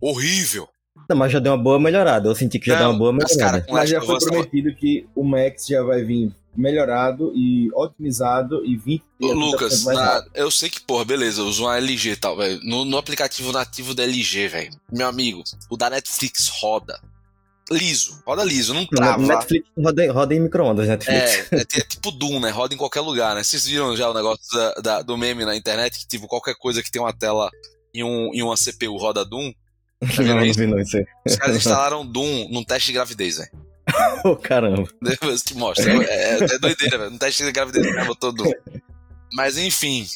[0.00, 0.68] horrível.
[1.08, 2.28] Não, mas já deu uma boa melhorada.
[2.28, 3.58] Eu senti que já deu uma boa mas, melhorada.
[3.60, 7.68] cara, com Mas já foi tava- prometido que o Max já vai vir melhorado e
[7.74, 11.76] otimizado e 20 Ô, 30% Lucas, na- eu sei que, porra, beleza, eu uso uma
[11.78, 12.60] LG e tal, velho.
[12.62, 14.70] No, no aplicativo nativo da LG, velho.
[14.92, 17.00] Meu amigo, o da Netflix roda.
[17.70, 19.20] Liso, roda liso, não trava.
[19.20, 21.50] Netflix roda, roda em micro-ondas, Netflix.
[21.50, 22.50] É, é, é tipo Doom, né?
[22.50, 23.42] Roda em qualquer lugar, né?
[23.42, 25.98] Vocês viram já o negócio da- da- do meme na internet?
[25.98, 27.50] Que, tipo, qualquer coisa que tem uma tela
[27.92, 29.52] e, um, e uma CPU roda Doom.
[30.14, 31.06] Tá não, não vi não isso aí.
[31.26, 33.50] Os caras instalaram Doom num teste de gravidez, velho.
[34.24, 34.88] Ô, caramba.
[35.00, 35.88] Depois te mostro.
[36.02, 37.10] É, é, é doideira, velho.
[37.10, 38.50] No teste de gravidez, o cara botou Doom.
[39.32, 40.06] Mas enfim,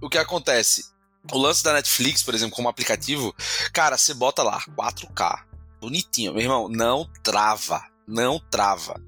[0.00, 0.90] o que acontece?
[1.30, 3.34] O lance da Netflix, por exemplo, como aplicativo,
[3.72, 5.44] cara, você bota lá 4K,
[5.80, 9.00] bonitinho, meu irmão, não trava, não trava,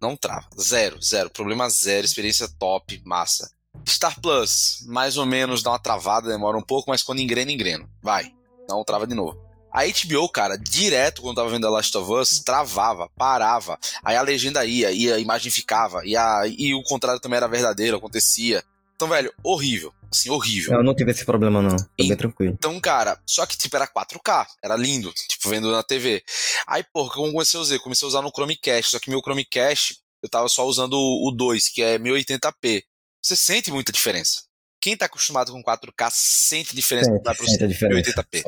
[0.00, 3.50] não trava, zero, zero, problema zero, experiência top, massa.
[3.88, 7.88] Star Plus, mais ou menos dá uma travada, demora um pouco, mas quando engrena, engrena,
[8.02, 8.34] vai,
[8.68, 9.40] não trava de novo.
[9.72, 14.22] A HBO, cara, direto quando tava vendo The Last of Us, travava, parava, aí a
[14.22, 18.62] legenda ia, e a imagem ficava, e, a, e o contrário também era verdadeiro, acontecia.
[18.96, 20.74] Então, velho, horrível, assim, horrível.
[20.74, 21.76] Eu não tive esse problema, não.
[21.76, 22.52] Tô E- bem tranquilo.
[22.52, 26.22] Então, cara, só que tipo era 4K, era lindo, tipo vendo na TV.
[26.66, 27.78] Aí, porra, como eu comecei a usar?
[27.78, 31.30] Comecei a usar no Chromecast, só que meu Chromecast eu tava só usando o o
[31.30, 32.82] 2, que é 1080p.
[33.22, 34.42] Você sente muita diferença.
[34.82, 38.10] Quem tá acostumado com 4K sente diferença quando vai pro Sente a diferença.
[38.12, 38.42] 1080p.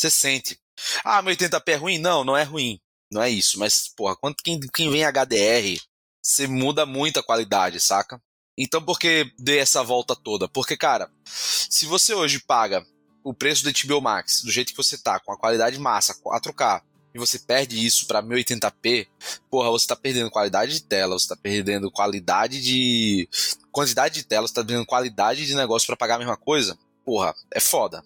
[0.00, 0.58] Você sente.
[1.04, 1.98] Ah, 1080p é ruim?
[1.98, 2.80] Não, não é ruim.
[3.12, 3.58] Não é isso.
[3.58, 5.78] Mas, porra, quando quem, quem vem HDR,
[6.22, 8.18] você muda muito a qualidade, saca?
[8.56, 10.48] Então, por que dei essa volta toda?
[10.48, 12.82] Porque, cara, se você hoje paga
[13.22, 16.80] o preço do HBO Max do jeito que você tá, com a qualidade massa, 4K,
[17.14, 19.06] e você perde isso pra 1080p,
[19.50, 23.28] porra, você tá perdendo qualidade de tela, você tá perdendo qualidade de.
[23.70, 27.34] quantidade de tela, você tá perdendo qualidade de negócio pra pagar a mesma coisa, porra,
[27.52, 28.02] é foda.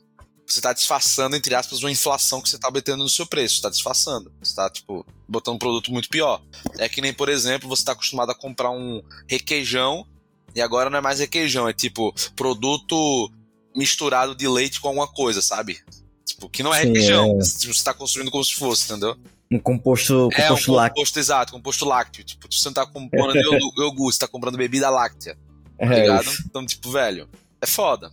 [0.46, 3.56] Você tá disfarçando, entre aspas, uma inflação que você tá metendo no seu preço.
[3.56, 4.30] Você tá disfarçando.
[4.42, 6.42] Você tá, tipo, botando um produto muito pior.
[6.78, 10.06] É que nem, por exemplo, você tá acostumado a comprar um requeijão
[10.54, 13.32] e agora não é mais requeijão, é tipo produto
[13.74, 15.78] misturado de leite com alguma coisa, sabe?
[16.24, 17.38] Tipo, que não é Sim, requeijão.
[17.40, 17.44] é.
[17.44, 19.16] Você tá construindo como se fosse, entendeu?
[19.50, 20.94] Um composto, é um composto lácteo.
[20.94, 22.24] composto exato, composto lácteo.
[22.24, 23.34] Tipo, você não tá comprando
[23.78, 25.36] iogurte, você tá comprando bebida láctea
[25.78, 26.24] tá É, ligado?
[26.30, 26.42] isso.
[26.46, 27.28] Então, tipo, velho,
[27.60, 28.12] é foda.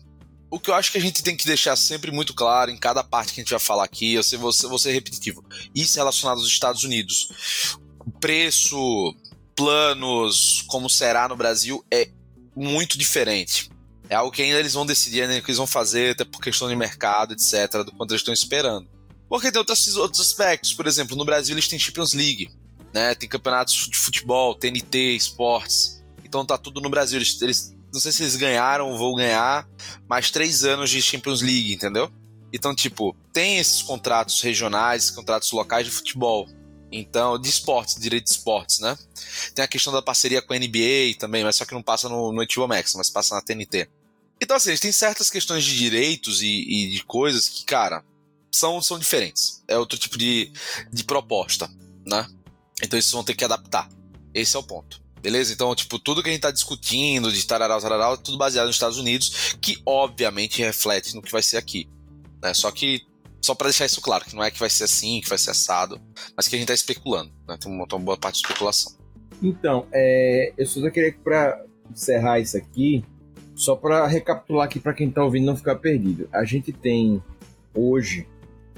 [0.52, 3.02] O que eu acho que a gente tem que deixar sempre muito claro em cada
[3.02, 5.44] parte que a gente vai falar aqui, eu sei, vou, vou ser repetitivo.
[5.74, 7.78] Isso relacionado aos Estados Unidos.
[8.06, 9.16] O preço,
[9.56, 12.10] planos, como será no Brasil, é
[12.54, 13.70] muito diferente.
[14.10, 16.68] É algo que ainda eles vão decidir, ainda que eles vão fazer, até por questão
[16.68, 18.90] de mercado, etc., do quanto eles estão esperando.
[19.30, 22.50] Porque tem outros, outros aspectos, por exemplo, no Brasil eles têm Champions League,
[22.94, 23.16] né?
[23.16, 26.04] Tem campeonatos de futebol, TNT, esportes.
[26.26, 27.18] Então tá tudo no Brasil.
[27.18, 29.68] Eles, eles não sei se eles ganharam ou vão ganhar
[30.08, 32.12] mais três anos de Champions League, entendeu?
[32.54, 36.48] Então, tipo, tem esses contratos regionais, contratos locais de futebol.
[36.92, 38.98] Então, de esportes, direito de esportes, né?
[39.56, 42.34] Tem a questão da parceria com a NBA também, mas só que não passa no,
[42.34, 43.90] no HBO Max, mas passa na TNT.
[44.42, 48.04] Então, assim, tem certas questões de direitos e, e, de coisas que, cara,
[48.52, 49.64] são, são diferentes.
[49.68, 50.52] É outro tipo de,
[50.92, 51.70] de proposta,
[52.06, 52.28] né?
[52.84, 53.88] Então, eles vão ter que adaptar.
[54.34, 55.01] Esse é o ponto.
[55.22, 55.54] Beleza?
[55.54, 58.76] Então, tipo, tudo que a gente tá discutindo de tararau, tararau, é tudo baseado nos
[58.76, 61.88] Estados Unidos, que obviamente reflete no que vai ser aqui.
[62.42, 62.54] Né?
[62.54, 63.02] Só que,
[63.40, 65.52] só para deixar isso claro, que não é que vai ser assim, que vai ser
[65.52, 66.02] assado,
[66.36, 67.32] mas que a gente tá especulando.
[67.48, 67.58] Né?
[67.60, 68.94] Tem uma, uma boa parte de especulação.
[69.42, 73.04] Então, é, eu só queria que para encerrar isso aqui,
[73.56, 76.28] só para recapitular aqui para quem tá ouvindo não ficar perdido.
[76.34, 77.22] A gente tem
[77.76, 78.28] hoje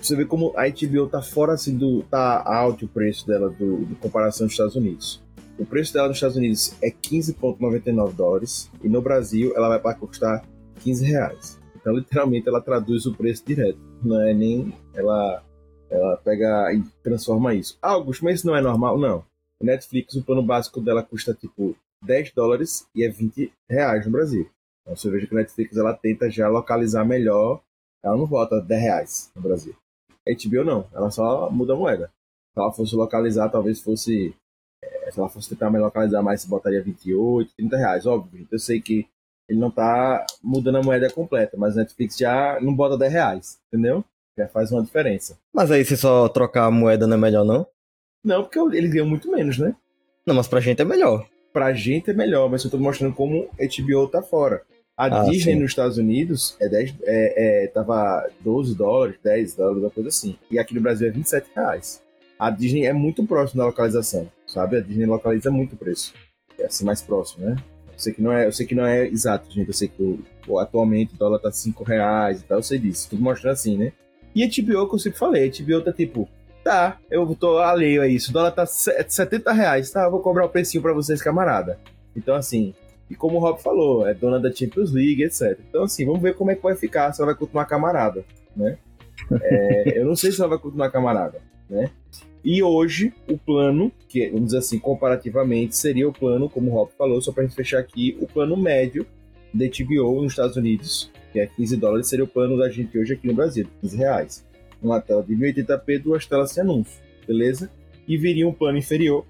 [0.03, 2.03] você vê como a HBO tá fora assim do.
[2.03, 5.22] tá alto o preço dela do, do comparação dos Estados Unidos.
[5.57, 9.95] O preço dela nos Estados Unidos é 15,99 dólares e no Brasil ela vai para
[9.95, 10.43] custar
[10.79, 11.59] 15 reais.
[11.75, 13.77] Então, literalmente, ela traduz o preço direto.
[14.01, 15.43] Não é nem ela,
[15.89, 17.77] ela pega e transforma isso.
[17.81, 18.97] Ah, Augusto, mas isso não é normal?
[18.97, 19.23] Não.
[19.59, 24.11] O Netflix, o plano básico dela custa tipo 10 dólares e é 20 reais no
[24.11, 24.49] Brasil.
[24.81, 27.61] Então você veja que a Netflix ela tenta já localizar melhor.
[28.03, 29.75] Ela não volta 10 reais no Brasil.
[30.27, 32.11] A HBO não, ela só muda a moeda.
[32.53, 34.33] Se ela fosse localizar, talvez fosse
[35.13, 38.47] se ela fosse tentar me localizar mais, você botaria 28, 30 reais, óbvio.
[38.51, 39.05] Eu sei que
[39.47, 44.03] ele não tá mudando a moeda completa, mas Netflix já não bota 10 reais, entendeu?
[44.37, 45.37] Já faz uma diferença.
[45.53, 47.67] Mas aí se só trocar a moeda não é melhor, não?
[48.23, 49.75] Não, porque eles ganham muito menos, né?
[50.25, 51.27] Não, mas pra gente é melhor.
[51.51, 54.63] Pra gente é melhor, mas eu tô mostrando como HBO tá fora.
[54.95, 55.59] A ah, Disney sim.
[55.59, 60.37] nos Estados Unidos é 10, é, é, tava 12 dólares, 10 dólares, uma coisa assim.
[60.49, 62.01] E aqui no Brasil é 27 reais.
[62.39, 64.77] A Disney é muito próximo da localização sabe?
[64.77, 66.13] A Disney localiza muito o preço.
[66.59, 67.55] É assim mais próximo, né?
[67.91, 69.67] Eu sei que não é, eu sei que não é exato, gente.
[69.67, 73.09] Eu sei que o, atualmente o dólar tá 5 reais e tal, eu sei disso.
[73.09, 73.91] Tudo mostrando assim, né?
[74.35, 76.27] E a HBO, que eu sempre falei, a HBO tá tipo,
[76.63, 78.31] tá, eu tô alheio a isso.
[78.31, 80.03] O dólar tá 70 reais, tá?
[80.03, 81.79] Eu vou cobrar o precinho pra vocês, camarada.
[82.15, 82.73] Então, assim,
[83.09, 85.59] e como o Rob falou, é dona da Champions League, etc.
[85.69, 88.23] Então, assim, vamos ver como é que vai ficar, se ela vai continuar camarada,
[88.55, 88.77] né?
[89.41, 91.39] É, eu não sei se ela vai continuar camarada,
[91.69, 91.91] né?
[92.43, 96.91] E hoje, o plano, que vamos dizer assim, comparativamente, seria o plano, como o Rob
[96.97, 99.05] falou, só para gente fechar aqui, o plano médio
[99.53, 103.13] da HBO nos Estados Unidos, que é 15 dólares, seria o plano da gente hoje
[103.13, 104.45] aqui no Brasil, 15 reais.
[104.81, 107.71] Uma tela de 1080p, duas telas sem anúncio, beleza?
[108.05, 109.25] E viria um plano inferior,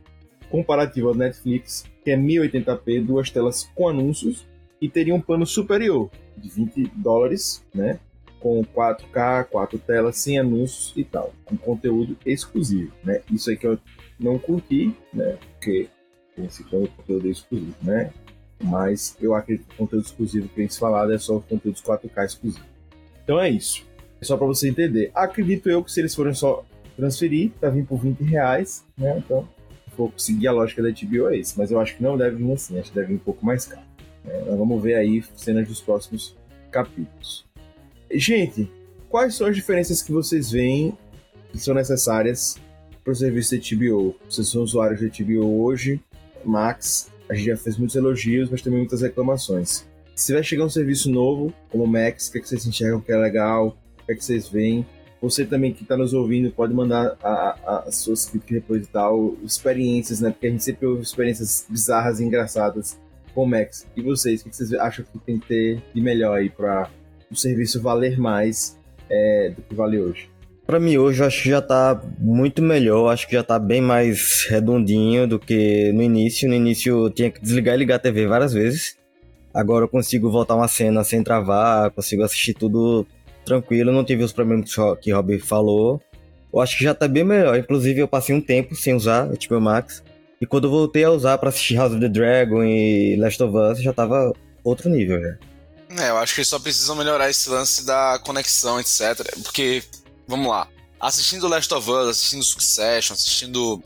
[0.49, 4.47] comparativo ao Netflix, que é 1080p, duas telas com anúncios,
[4.82, 7.99] e teria um plano superior, de 20 dólares, né?
[8.43, 13.21] Com 4K, 4 telas, sem anúncios e tal, com conteúdo exclusivo, né?
[13.32, 13.79] Isso aí que eu
[14.19, 15.38] não curti, né?
[15.53, 15.88] Porque
[16.38, 18.12] esse conteúdo exclusivo, né?
[18.62, 22.25] Mas eu acredito que o conteúdo exclusivo que gente falado é só os conteúdos 4K
[22.25, 22.67] exclusivos.
[23.23, 23.86] Então é isso.
[24.19, 25.10] É só para você entender.
[25.15, 26.65] Acredito eu que se eles forem só
[26.97, 29.19] transferir, tá vindo por 20 reais, né?
[29.19, 29.47] Então,
[29.89, 31.56] se for seguir a lógica da HBO é isso.
[31.58, 33.65] Mas eu acho que não deve vir assim, acho que deve vir um pouco mais
[33.65, 33.88] caro.
[34.25, 36.36] É, vamos ver aí cenas dos próximos
[36.69, 37.45] capítulos.
[38.13, 38.69] Gente,
[39.10, 40.95] quais são as diferenças que vocês veem
[41.52, 42.58] que são necessárias
[43.04, 44.15] para o serviço de HBO?
[44.30, 45.99] Vocês são usuários de HBO hoje,
[46.45, 49.88] Max, a gente já fez muitos elogios, mas também muitas reclamações.
[50.15, 53.02] Se vai chegar um serviço novo, como o Max, o que, é que vocês enxergam
[53.02, 53.76] que é legal?
[53.99, 54.86] O que, é que vocês veem?
[55.19, 57.17] Você também que está nos ouvindo pode mandar
[57.65, 60.30] as suas críticas depois e tal, experiências, né?
[60.30, 62.99] Porque a gente sempre ouve experiências bizarras e engraçadas
[63.34, 63.88] com o Max.
[63.95, 66.91] E vocês, o que vocês acham que tem que ter de melhor aí para
[67.33, 68.77] o serviço valer mais
[69.09, 70.29] é, do que vale hoje?
[70.65, 73.81] Para mim hoje eu acho que já tá muito melhor, acho que já tá bem
[73.81, 76.47] mais redondinho do que no início.
[76.47, 78.97] No início eu tinha que desligar e ligar a TV várias vezes.
[79.53, 83.05] Agora eu consigo voltar uma cena sem travar, consigo assistir tudo
[83.45, 86.01] tranquilo, não tive os problemas que o falou.
[86.51, 87.57] Eu acho que já tá bem melhor.
[87.57, 90.03] Inclusive eu passei um tempo sem usar o HBO Max.
[90.39, 93.55] E quando eu voltei a usar para assistir House of the Dragon e Last of
[93.55, 95.37] Us, já tava outro nível, já.
[95.99, 99.38] É, eu acho que eles só precisam melhorar esse lance da conexão, etc.
[99.43, 99.84] Porque,
[100.27, 100.67] vamos lá,
[100.99, 103.84] assistindo Last of Us, assistindo Succession, assistindo.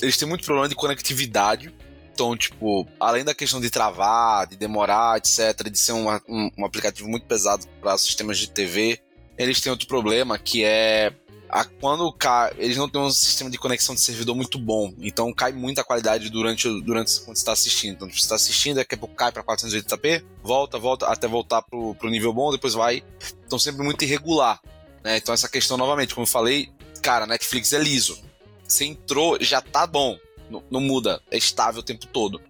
[0.00, 1.74] Eles têm muito problema de conectividade.
[2.12, 6.64] Então, tipo, além da questão de travar, de demorar, etc., de ser um, um, um
[6.64, 9.00] aplicativo muito pesado para sistemas de TV,
[9.38, 11.12] eles têm outro problema que é
[11.50, 15.32] a, quando cai, eles não têm um sistema de conexão de servidor muito bom, então
[15.32, 17.94] cai muita qualidade durante, durante quando você está assistindo.
[17.94, 21.94] Então, você está assistindo, daqui a pouco cai para 480p, volta, volta, até voltar pro,
[21.96, 23.02] pro nível bom, depois vai.
[23.46, 24.60] Então, sempre muito irregular.
[25.02, 25.16] Né?
[25.16, 26.70] Então, essa questão, novamente, como eu falei,
[27.02, 28.18] cara, Netflix é liso.
[28.66, 30.16] Você entrou, já tá bom.
[30.48, 32.40] Não, não muda, é estável o tempo todo.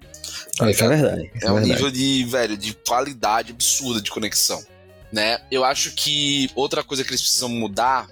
[0.57, 1.31] Tá isso é verdade.
[1.35, 4.63] Isso é, um nível de, velho, de qualidade absurda de conexão,
[5.13, 5.41] né?
[5.51, 8.09] Eu acho que outra coisa que eles precisam mudar,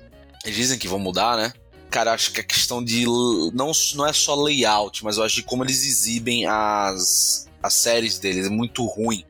[0.55, 1.53] dizem que vão mudar, né?
[1.91, 3.07] Cara, acho que a questão de
[3.55, 8.19] não, não é só layout, mas eu acho que como eles exibem as, as séries
[8.19, 9.25] deles é muito ruim.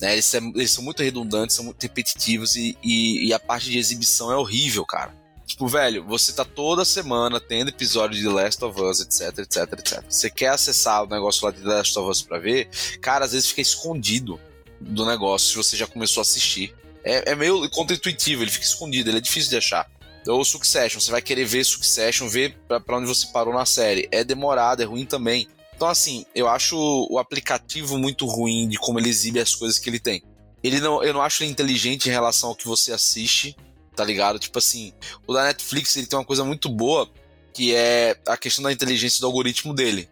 [0.00, 0.12] Né?
[0.12, 4.30] Eles, eles são muito redundantes, são muito repetitivos e, e, e a parte de exibição
[4.30, 5.12] é horrível, cara.
[5.46, 10.04] Tipo, velho, você tá toda semana tendo episódio de Last of Us, etc, etc, etc.
[10.08, 12.68] Você quer acessar o negócio lá de Last of Us pra ver,
[13.00, 14.40] cara, às vezes fica escondido
[14.80, 16.74] do negócio se você já começou a assistir.
[17.04, 19.88] É, é meio contra-intuitivo, ele fica escondido, ele é difícil de achar.
[20.26, 24.08] Ou Succession, você vai querer ver Succession, ver pra onde você parou na série.
[24.10, 25.46] É demorado, é ruim também.
[25.76, 26.76] Então, assim, eu acho
[27.10, 30.22] o aplicativo muito ruim de como ele exibe as coisas que ele tem.
[30.62, 33.54] Ele não, eu não acho ele inteligente em relação ao que você assiste,
[33.94, 34.38] tá ligado?
[34.38, 34.92] Tipo assim,
[35.26, 37.10] o da Netflix ele tem uma coisa muito boa,
[37.52, 40.08] que é a questão da inteligência do algoritmo dele.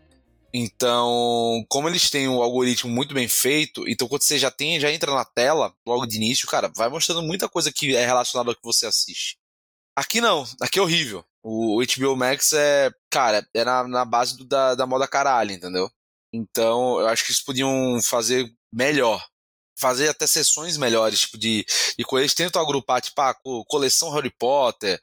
[0.53, 4.92] Então, como eles têm um algoritmo muito bem feito, então quando você já tem, já
[4.92, 8.55] entra na tela, logo de início, cara, vai mostrando muita coisa que é relacionada ao
[8.55, 9.38] que você assiste.
[9.96, 11.24] Aqui não, aqui é horrível.
[11.42, 15.90] O, HBO Max é, cara, é na, na base do, da, da moda caralho, entendeu?
[16.33, 19.22] Então, eu acho que eles podiam fazer melhor.
[19.78, 21.66] Fazer até sessões melhores, tipo, de,
[21.98, 22.33] de coisas.
[22.33, 23.35] Tentam agrupar, tipo, ah,
[23.66, 25.00] coleção Harry Potter,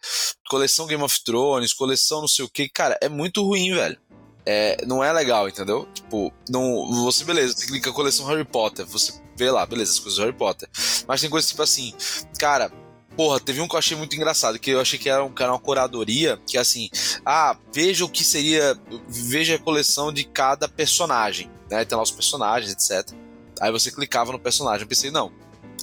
[0.50, 2.70] coleção Game of Thrones, coleção não sei o que.
[2.70, 4.00] Cara, é muito ruim, velho.
[4.46, 5.88] É, não é legal, entendeu?
[5.94, 10.18] Tipo, não, você, beleza, você clica coleção Harry Potter, você vê lá, beleza, as coisas
[10.18, 10.68] do Harry Potter.
[11.08, 11.94] Mas tem coisas tipo assim,
[12.40, 12.72] cara,
[13.20, 15.60] Porra, teve um que eu achei muito engraçado, que eu achei que era um canal
[15.60, 16.90] curadoria, que é assim,
[17.26, 18.80] ah, veja o que seria,
[19.10, 21.84] veja a coleção de cada personagem, né?
[21.84, 23.14] Tem lá os personagens, etc.
[23.60, 25.34] Aí você clicava no personagem, eu pensei, não,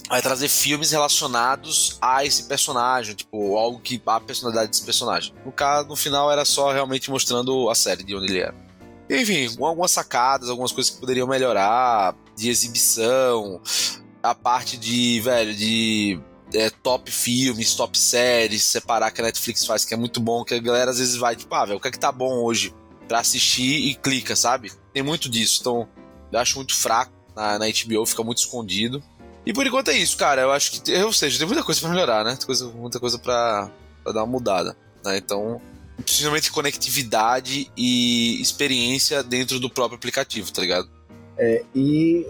[0.09, 5.31] vai trazer filmes relacionados a esse personagem, tipo, algo que a personalidade desse personagem.
[5.45, 8.55] No caso, no final era só realmente mostrando a série de onde ele era.
[9.07, 13.61] Enfim, algumas sacadas, algumas coisas que poderiam melhorar, de exibição,
[14.23, 16.19] a parte de, velho, de
[16.57, 20.55] é, top filmes, top séries, separar que a Netflix faz, que é muito bom, que
[20.55, 22.73] a galera às vezes vai, tipo, ah, velho, o que é que tá bom hoje
[23.07, 24.71] pra assistir e clica, sabe?
[24.93, 25.87] Tem muito disso, então
[26.31, 29.01] eu acho muito fraco na, na HBO, fica muito escondido.
[29.45, 31.89] E por enquanto é isso, cara, eu acho que, ou seja, tem muita coisa pra
[31.89, 32.37] melhorar, né?
[32.45, 33.71] Coisa, muita coisa pra,
[34.03, 35.17] pra dar uma mudada, né?
[35.17, 35.61] Então,
[35.97, 40.89] principalmente conectividade e experiência dentro do próprio aplicativo, tá ligado?
[41.37, 42.25] É, e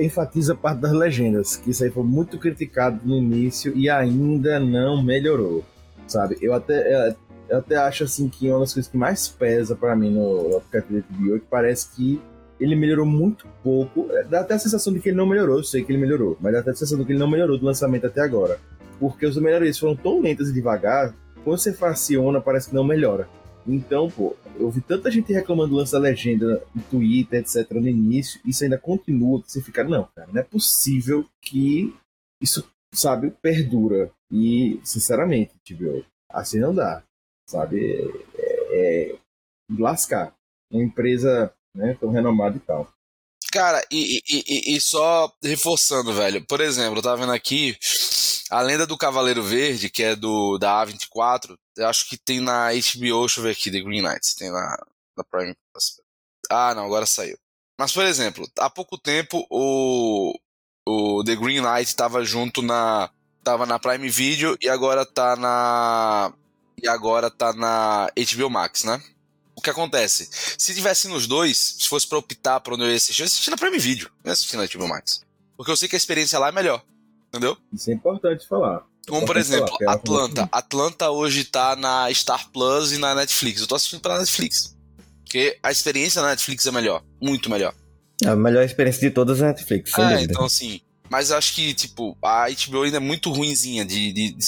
[0.00, 4.58] enfatiza a parte das legendas, que isso aí foi muito criticado no início e ainda
[4.58, 5.64] não melhorou,
[6.06, 6.36] sabe?
[6.40, 7.16] Eu até,
[7.48, 11.02] eu até acho assim que uma das coisas que mais pesa para mim no aplicativo
[11.02, 12.20] de HBO é que parece que
[12.58, 14.06] ele melhorou muito pouco.
[14.10, 16.36] É, dá até a sensação de que ele não melhorou, eu sei que ele melhorou,
[16.40, 18.58] mas dá até a sensação de que ele não melhorou do lançamento até agora.
[18.98, 23.28] Porque os melhorias foram tão lentas e devagar, quando você fraciona, parece que não melhora.
[23.66, 27.88] Então, pô, eu vi tanta gente reclamando do lance da legenda no Twitter, etc, no
[27.88, 31.94] início, isso ainda continua, você fica, não, cara, não é possível que
[32.40, 34.10] isso, sabe, perdura.
[34.30, 37.02] E, sinceramente, tipo, assim não dá,
[37.48, 38.10] sabe?
[38.34, 39.18] É, é
[39.78, 40.34] lascar.
[40.70, 42.90] Uma empresa né, tão renomada e tal.
[43.52, 47.76] Cara, e, e, e, só reforçando, velho, por exemplo, eu tava vendo aqui
[48.52, 52.68] a Lenda do Cavaleiro Verde, que é do da A24, eu acho que tem na
[52.68, 54.76] HBO, deixa eu ver aqui, The Green Knights, tem na,
[55.16, 55.56] na Prime.
[56.50, 57.38] Ah, não, agora saiu.
[57.80, 60.38] Mas, por exemplo, há pouco tempo o,
[60.86, 63.10] o The Green Knight estava junto na
[63.42, 66.30] tava na Prime Video e agora tá na
[66.80, 69.02] e agora tá na HBO Max, né?
[69.56, 70.28] O que acontece?
[70.58, 73.28] Se tivesse nos dois, se fosse para optar para onde eu ia assistir, eu ia
[73.28, 75.22] assistir na Prime Video, não ia assistir na HBO Max.
[75.56, 76.84] Porque eu sei que a experiência lá é melhor.
[77.32, 77.56] Entendeu?
[77.72, 78.84] Isso é importante falar.
[79.08, 80.48] Como, por exemplo, falar, Atlanta.
[80.52, 83.62] Atlanta hoje tá na Star Plus e na Netflix.
[83.62, 84.76] Eu tô assistindo pela Netflix.
[85.24, 87.02] Porque a experiência na Netflix é melhor.
[87.20, 87.74] Muito melhor.
[88.24, 90.32] A melhor experiência de todas é a Netflix, sem é, dúvida.
[90.32, 90.82] então assim.
[91.08, 94.44] Mas eu acho que, tipo, a HBO ainda é muito ruinzinha de, de, de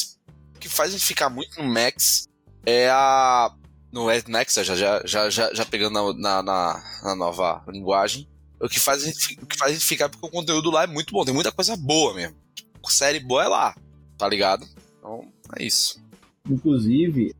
[0.54, 2.28] O que faz a gente ficar muito no Max
[2.66, 3.50] é a.
[3.90, 8.28] No Max, já, já, já, já, já pegando na, na, na nova linguagem.
[8.60, 10.84] O que, faz a gente, o que faz a gente ficar porque o conteúdo lá
[10.84, 11.24] é muito bom.
[11.24, 12.43] Tem muita coisa boa mesmo
[12.90, 13.74] série boa é lá,
[14.16, 14.66] tá ligado?
[14.98, 15.26] Então,
[15.58, 16.02] é isso.
[16.48, 17.34] Inclusive,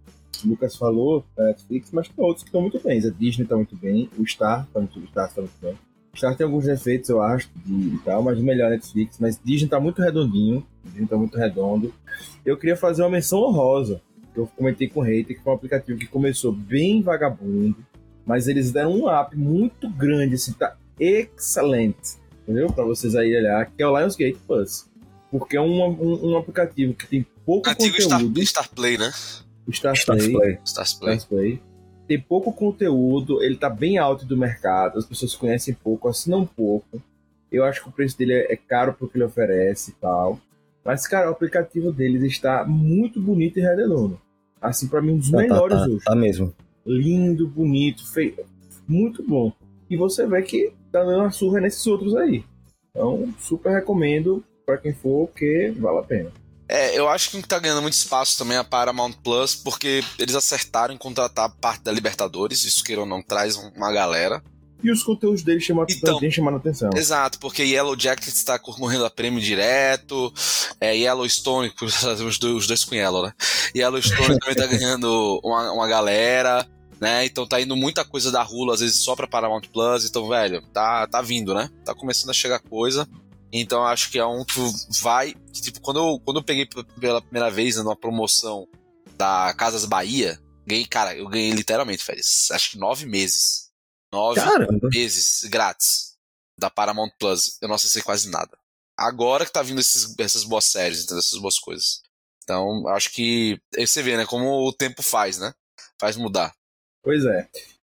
[0.44, 2.98] o Lucas falou a Netflix, mas tem outros que estão muito bem.
[2.98, 5.78] A Disney tá muito bem, o Star tá muito, o Star tá muito bem.
[6.12, 9.18] O Star tem alguns defeitos, eu acho, de, e tal, mas melhor é Netflix.
[9.18, 11.92] Mas Disney tá muito redondinho, Disney tá muito redondo.
[12.44, 14.00] Eu queria fazer uma menção honrosa,
[14.32, 17.76] que eu comentei com o Hater, que foi um aplicativo que começou bem vagabundo,
[18.26, 22.72] mas eles deram um up muito grande, assim, tá excelente, entendeu?
[22.72, 24.88] Pra vocês aí olhar, que é o Lionsgate Plus
[25.34, 28.40] porque é um, um, um aplicativo que tem pouco Antigo conteúdo.
[28.44, 29.10] Star, Star Play, né?
[29.72, 30.58] Star, Star Play.
[30.64, 31.18] Star Play.
[31.18, 31.60] Star Play.
[32.06, 37.02] tem pouco conteúdo, ele tá bem alto do mercado, as pessoas conhecem pouco, assinam pouco.
[37.50, 40.38] Eu acho que o preço dele é caro porque ele oferece e tal.
[40.84, 44.20] Mas, cara, o aplicativo deles está muito bonito e redondo.
[44.62, 46.04] Assim, para mim, um dos Tá, tá, melhores tá, hoje.
[46.04, 46.54] tá mesmo.
[46.86, 48.36] Lindo, bonito, feio.
[48.86, 49.52] Muito bom.
[49.90, 52.44] E você vê que tá dando uma surra nesses outros aí.
[52.90, 56.32] Então, super recomendo para quem for, que vale a pena.
[56.68, 60.94] É, eu acho que tá ganhando muito espaço também a Paramount Plus, porque eles acertaram
[60.94, 64.42] em contratar parte da Libertadores, isso queira ou não, traz uma galera.
[64.82, 66.90] E os conteúdos dele chamam, Então, a atenção.
[66.94, 70.32] Exato, porque Yellow Jackets está concorrendo a prêmio direto,
[70.80, 73.32] é, Yellowstone, os dois, os dois com Yellow, né?
[73.74, 76.66] Yellowstone também tá ganhando uma, uma galera,
[77.00, 77.24] né?
[77.24, 80.60] Então tá indo muita coisa da Hulu, às vezes só pra Paramount Plus, então, velho,
[80.72, 81.70] tá, tá vindo, né?
[81.82, 83.08] Tá começando a chegar coisa.
[83.56, 84.58] Então acho que é um que
[85.00, 85.32] vai.
[85.52, 86.66] que, Tipo, quando eu, quando eu peguei
[87.00, 88.68] pela primeira vez numa promoção
[89.16, 93.70] da Casas Bahia, ganhei, cara, eu ganhei literalmente, velho, acho que nove meses.
[94.12, 94.88] Nove Caramba.
[94.92, 96.16] meses grátis
[96.58, 97.56] da Paramount Plus.
[97.62, 98.58] Eu não acessei quase nada.
[98.96, 101.18] Agora que tá vindo esses, essas boas séries, entendeu?
[101.18, 102.02] Essas boas coisas.
[102.42, 103.60] Então, acho que.
[103.76, 104.26] Você vê, né?
[104.26, 105.54] Como o tempo faz, né?
[105.98, 106.54] Faz mudar.
[107.02, 107.48] Pois é.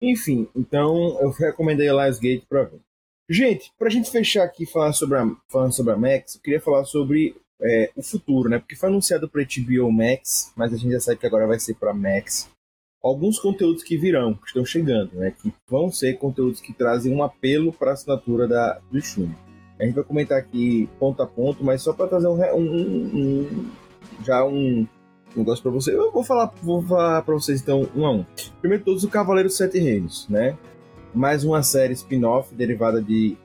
[0.01, 2.81] Enfim, então eu recomendei Lionsgate pra ver.
[3.29, 6.85] Gente, pra gente fechar aqui falar sobre a, falando sobre a Max, eu queria falar
[6.85, 8.59] sobre é, o futuro, né?
[8.59, 11.73] Porque foi anunciado pra HBO Max, mas a gente já sabe que agora vai ser
[11.75, 12.49] pra Max.
[13.03, 15.31] Alguns conteúdos que virão, que estão chegando, né?
[15.41, 19.35] Que vão ser conteúdos que trazem um apelo para a assinatura da, do streaming.
[19.79, 23.71] A gente vai comentar aqui ponto a ponto, mas só para trazer um, um- um-
[24.23, 24.87] já um
[25.35, 25.93] negócio para você.
[25.93, 28.25] Eu vou falar, vou falar para vocês então um a um.
[28.61, 30.57] Primeiro todos, o Cavaleiro dos Sete Reinos, né?
[31.15, 33.37] Mais uma série spin-off derivada de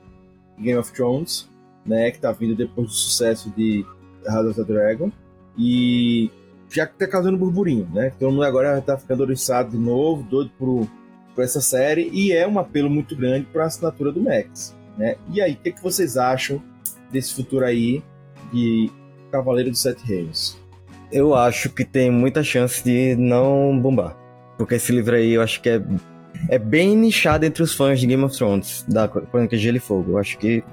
[0.59, 1.49] Game of Thrones,
[1.85, 2.11] né?
[2.11, 3.85] Que tá vindo depois do sucesso de
[4.27, 5.09] House of the Dragon.
[5.57, 6.29] E
[6.69, 8.11] já que tá causando burburinho, né?
[8.19, 10.85] Todo mundo agora tá ficando oriçado de novo, doido por,
[11.33, 12.09] por essa série.
[12.11, 15.15] E é um apelo muito grande para a assinatura do Max, né?
[15.33, 16.61] E aí, o que, que vocês acham
[17.09, 18.03] desse futuro aí
[18.51, 18.91] de
[19.31, 20.59] Cavaleiro dos Sete Reinos?
[21.09, 24.17] Eu acho que tem muita chance de não bombar.
[24.57, 25.81] Porque esse livro aí eu acho que é,
[26.49, 29.79] é bem nichado entre os fãs de Game of Thrones, da Crônica de Gelo e
[29.79, 30.11] Fogo.
[30.13, 30.63] Eu acho que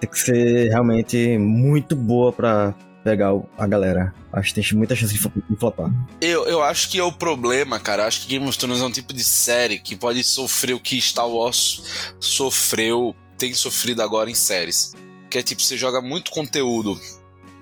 [0.00, 4.14] tem que ser realmente muito boa pra pegar a galera.
[4.32, 5.90] Acho que tem muita chance de flo- de flopar.
[6.20, 8.06] Eu, eu acho que é o problema, cara.
[8.06, 11.00] Acho que Game of Thrones é um tipo de série que pode sofrer o que
[11.00, 14.94] Star Wars sofreu, tem sofrido agora em séries.
[15.30, 16.98] Que é tipo, você joga muito conteúdo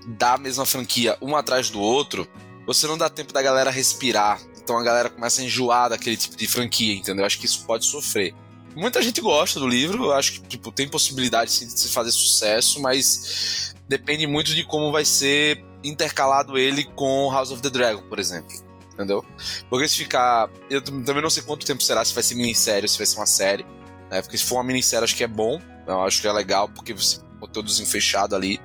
[0.06, 2.28] da mesma franquia, um atrás do outro,
[2.66, 4.40] você não dá tempo da galera respirar.
[4.66, 7.22] Então a galera começa a enjoar daquele tipo de franquia, entendeu?
[7.22, 8.34] Eu acho que isso pode sofrer.
[8.74, 12.10] Muita gente gosta do livro, eu acho que tipo, tem possibilidade sim, de se fazer
[12.10, 18.02] sucesso, mas depende muito de como vai ser intercalado ele com House of the Dragon,
[18.08, 18.50] por exemplo.
[18.92, 19.24] Entendeu?
[19.70, 20.50] Porque se ficar.
[20.68, 23.06] Eu tam- também não sei quanto tempo será, se vai ser minissérie ou se vai
[23.06, 23.64] ser uma série.
[24.10, 24.20] Né?
[24.20, 25.60] Porque se for uma minissérie, acho que é bom.
[25.86, 28.58] Eu acho que é legal, porque você conteúdozinho fechado ali,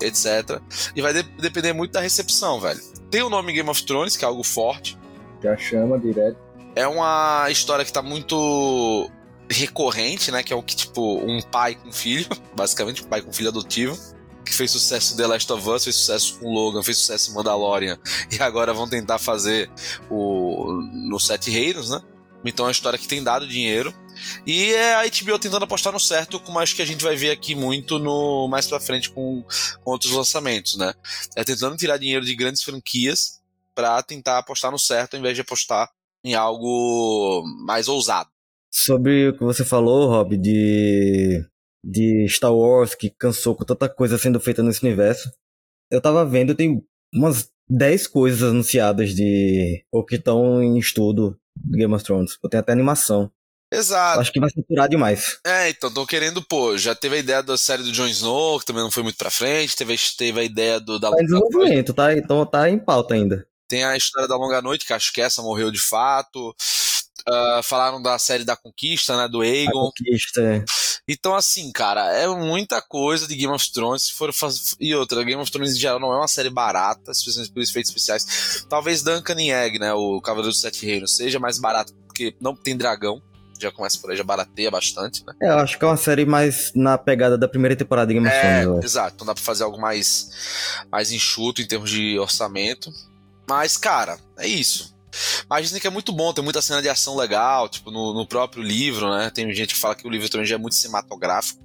[0.00, 0.60] etc.
[0.94, 2.80] E vai de- depender muito da recepção, velho.
[3.10, 4.98] Tem o nome Game of Thrones, que é algo forte.
[5.46, 6.36] Já chama direto.
[6.74, 9.08] É uma história que tá muito
[9.48, 10.42] recorrente, né?
[10.42, 12.26] Que é o que, tipo, um pai com filho,
[12.56, 13.96] basicamente, um pai com filho adotivo,
[14.44, 17.96] que fez sucesso The Last of Us, fez sucesso com Logan, fez sucesso em Mandalorian,
[18.30, 19.70] e agora vão tentar fazer
[20.10, 22.00] o no Sete Reinos, né?
[22.44, 23.94] Então é uma história que tem dado dinheiro.
[24.46, 27.30] E é a HBO tentando apostar no certo, como acho que a gente vai ver
[27.30, 29.44] aqui muito no mais pra frente com,
[29.82, 30.94] com outros lançamentos, né?
[31.36, 33.35] É tentando tirar dinheiro de grandes franquias
[33.76, 35.88] pra tentar apostar no certo, ao invés de apostar
[36.24, 38.30] em algo mais ousado.
[38.72, 41.44] Sobre o que você falou, Rob, de,
[41.84, 45.30] de Star Wars, que cansou com tanta coisa sendo feita nesse universo.
[45.90, 46.82] Eu tava vendo, tem
[47.14, 49.84] umas 10 coisas anunciadas de.
[49.92, 52.36] ou que estão em estudo do Game of Thrones.
[52.50, 53.30] Tem até animação.
[53.72, 54.20] Exato.
[54.20, 55.38] Acho que vai saturar demais.
[55.44, 58.66] É, então, tô querendo, pô, já teve a ideia da série do Jon Snow, que
[58.66, 61.92] também não foi muito pra frente, teve, teve a ideia do, da Tá em desenvolvimento,
[61.92, 62.14] tá?
[62.14, 63.46] Então tá em pauta ainda.
[63.68, 66.54] Tem a história da Longa Noite, que acho que essa morreu de fato.
[67.28, 69.90] Ah, falaram da série da Conquista, né, do A Aegon.
[69.90, 70.40] conquista.
[70.40, 70.64] é.
[71.08, 74.04] Então, assim, cara, é muita coisa de Game of Thrones.
[74.04, 74.74] Se for faz...
[74.80, 77.90] E outra, Game of Thrones em geral não é uma série barata, especialmente por efeitos
[77.90, 78.64] especiais.
[78.68, 79.92] Talvez Duncan e Egg, né?
[79.92, 83.20] O Cavaleiro dos Sete Reinos, seja mais barato, porque não tem dragão.
[83.58, 85.32] Já começa por aí, já barateia bastante, né?
[85.42, 88.26] É, eu acho que é uma série mais na pegada da primeira temporada de Game
[88.26, 88.78] of É, Thrones.
[88.78, 88.86] acho.
[88.86, 89.12] exato.
[89.14, 92.92] Então dá pra fazer algo mais, mais enxuto em termos de orçamento.
[93.48, 94.94] Mas, cara, é isso.
[95.48, 98.26] Mas dizem que é muito bom, tem muita cena de ação legal, tipo, no, no
[98.26, 99.30] próprio livro, né?
[99.30, 101.60] Tem gente que fala que o livro também já é muito cinematográfico.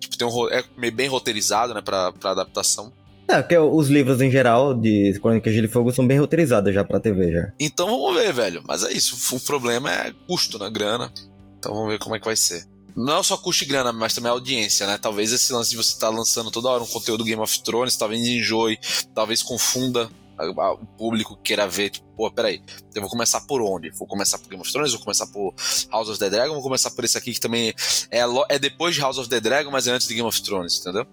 [0.00, 2.92] Tipo, tem um, é meio bem roteirizado, né, pra, pra adaptação.
[3.28, 6.84] É, É, porque os livros em geral de Crônicas de Fogo são bem roteirizados já
[6.84, 7.52] pra TV já.
[7.58, 8.62] Então vamos ver, velho.
[8.66, 9.36] Mas é isso.
[9.36, 11.10] O problema é custo na grana.
[11.58, 12.66] Então vamos ver como é que vai ser.
[12.94, 14.98] Não só custo e grana, mas também audiência, né?
[14.98, 17.96] Talvez esse lance de você estar tá lançando toda hora um conteúdo Game of Thrones,
[17.96, 18.78] talvez enjoe,
[19.14, 20.08] talvez confunda
[20.38, 22.60] o público queira ver, tipo, pô, peraí,
[22.94, 23.90] eu vou começar por onde?
[23.90, 25.54] Vou começar por Game of Thrones, vou começar por
[25.90, 27.74] House of the Dragon, vou começar por esse aqui que também
[28.10, 30.80] é, é depois de House of the Dragon, mas é antes de Game of Thrones,
[30.80, 31.06] entendeu?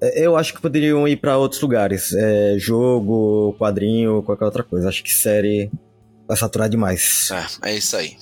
[0.00, 2.12] É, eu acho que poderiam ir para outros lugares.
[2.12, 4.88] É, jogo, quadrinho, qualquer outra coisa.
[4.88, 5.70] Acho que série
[6.26, 7.30] vai saturar demais.
[7.62, 8.16] É, é isso aí.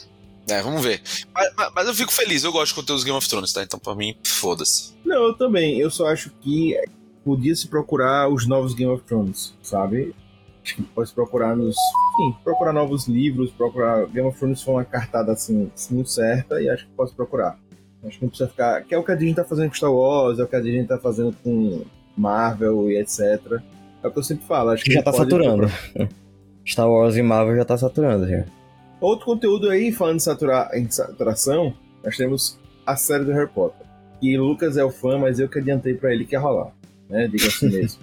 [0.49, 1.01] É, vamos ver.
[1.33, 3.63] Mas, mas, mas, eu fico feliz, eu gosto de conteúdos Game of Thrones, tá?
[3.63, 4.93] Então pra mim, foda-se.
[5.05, 5.79] Não, eu também.
[5.79, 6.77] Eu só acho que
[7.25, 10.15] podia se procurar os novos Game of Thrones, sabe?
[10.63, 11.75] Acho que pode procurar nos.
[12.15, 14.07] Enfim, procurar novos livros, procurar.
[14.07, 17.59] Game of Thrones foi uma cartada assim, muito certa e acho que pode procurar.
[18.05, 18.83] Acho que não precisa ficar.
[18.83, 20.61] Que é o que a Disney tá fazendo com Star Wars, é o que a
[20.61, 21.83] Disney tá fazendo com
[22.17, 23.61] Marvel e etc.
[24.03, 24.71] É o que eu sempre falo.
[24.71, 25.67] Acho que já tá saturando.
[26.67, 28.45] Star Wars e Marvel já tá saturando já.
[29.01, 33.85] Outro conteúdo aí, falando de saturar, em saturação, nós temos a série do Harry Potter.
[34.21, 36.73] E Lucas é o fã, mas eu que adiantei para ele que ia rolar.
[37.09, 37.27] Né?
[37.27, 38.01] Diga assim mesmo.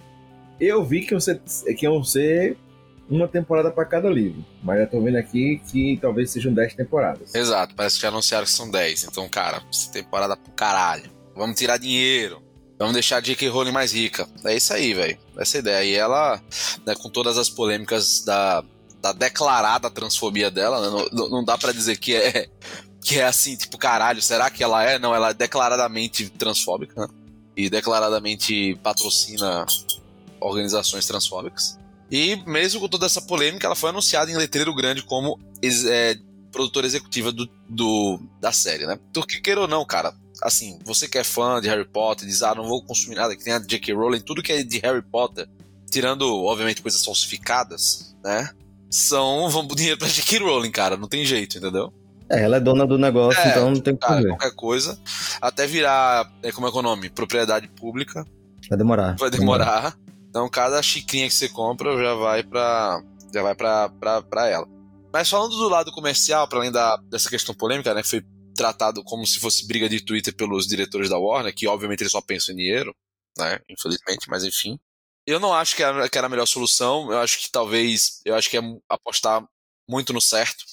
[0.60, 1.42] Eu vi que ser,
[1.78, 2.58] que iam ser
[3.10, 4.46] uma temporada para cada livro.
[4.64, 7.34] Mas já tô vendo aqui que talvez sejam 10 temporadas.
[7.34, 9.06] Exato, parece que já anunciaram que são 10.
[9.06, 11.10] Então, cara, temporada pro caralho.
[11.36, 12.42] Vamos tirar dinheiro.
[12.78, 13.50] Vamos deixar a J.K.
[13.50, 14.28] Rowling mais rica.
[14.46, 15.18] É isso aí, velho.
[15.38, 15.84] Essa é ideia.
[15.84, 16.42] E ela,
[16.86, 18.64] né, com todas as polêmicas da,
[19.02, 21.10] da declarada transfobia dela, né?
[21.12, 22.48] não, não dá para dizer que é
[23.02, 25.00] que é assim, tipo, caralho, será que ela é?
[25.00, 27.08] Não, ela é declaradamente transfóbica, né?
[27.56, 29.66] E declaradamente patrocina
[30.42, 31.78] organizações transfóbicas.
[32.12, 36.18] E mesmo com toda essa polêmica, ela foi anunciada em letreiro grande como é,
[36.52, 38.98] produtora executiva do, do, da série, né?
[39.10, 42.42] Então, que queira ou não, cara, assim, você que é fã de Harry Potter, diz,
[42.42, 43.94] ah, não vou consumir nada que tenha J.K.
[43.94, 45.48] Rowling, tudo que é de Harry Potter,
[45.92, 48.50] tirando, obviamente, coisas falsificadas, né?
[48.90, 50.40] são vão dinheiro pra J.K.
[50.40, 50.98] Rowling, cara.
[50.98, 51.94] Não tem jeito, entendeu?
[52.30, 54.28] É, ela é dona do negócio, é, então não tem como.
[54.28, 55.00] qualquer coisa.
[55.42, 57.10] Até virar, é, como é que é o nome?
[57.10, 58.26] Propriedade pública.
[58.70, 59.16] Vai demorar.
[59.18, 59.98] Vai demorar.
[60.30, 63.04] Então cada xicrinha que você compra já vai pra.
[63.34, 64.68] Já vai pra ela.
[65.12, 68.02] Mas falando do lado comercial, para além da, dessa questão polêmica, né?
[68.02, 68.26] Que foi
[68.56, 72.22] tratado como se fosse briga de Twitter pelos diretores da Warner, que obviamente eles só
[72.22, 72.96] pensam em dinheiro,
[73.38, 73.60] né?
[73.70, 74.80] Infelizmente, mas enfim.
[75.26, 77.12] Eu não acho que era, que era a melhor solução.
[77.12, 78.22] Eu acho que talvez.
[78.26, 79.44] Eu acho que é apostar
[79.88, 80.64] muito no certo.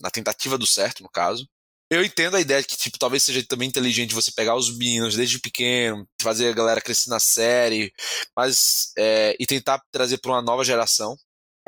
[0.00, 1.48] Na tentativa do certo, no caso.
[1.90, 5.16] Eu entendo a ideia de que, tipo, talvez seja também inteligente você pegar os meninos
[5.16, 7.92] desde pequeno, fazer a galera crescer na série,
[8.36, 8.92] mas.
[8.98, 11.16] É, e tentar trazer para uma nova geração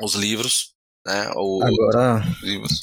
[0.01, 0.73] os livros,
[1.05, 1.31] né?
[1.35, 2.23] Ou, agora.
[2.41, 2.81] Livros.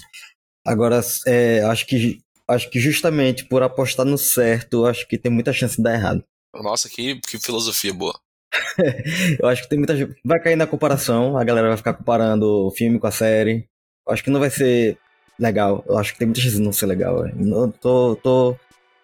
[0.66, 2.20] Agora, é, acho que.
[2.46, 6.22] Acho que justamente por apostar no certo, acho que tem muita chance de dar errado.
[6.54, 8.20] Nossa, que, que filosofia boa.
[9.40, 10.14] eu acho que tem muita gente.
[10.22, 13.66] Vai cair na comparação, a galera vai ficar comparando o filme com a série.
[14.06, 14.98] Eu acho que não vai ser
[15.38, 15.84] legal.
[15.86, 17.26] Eu acho que tem muita chance de não ser legal.
[17.26, 18.56] Eu tô, tô,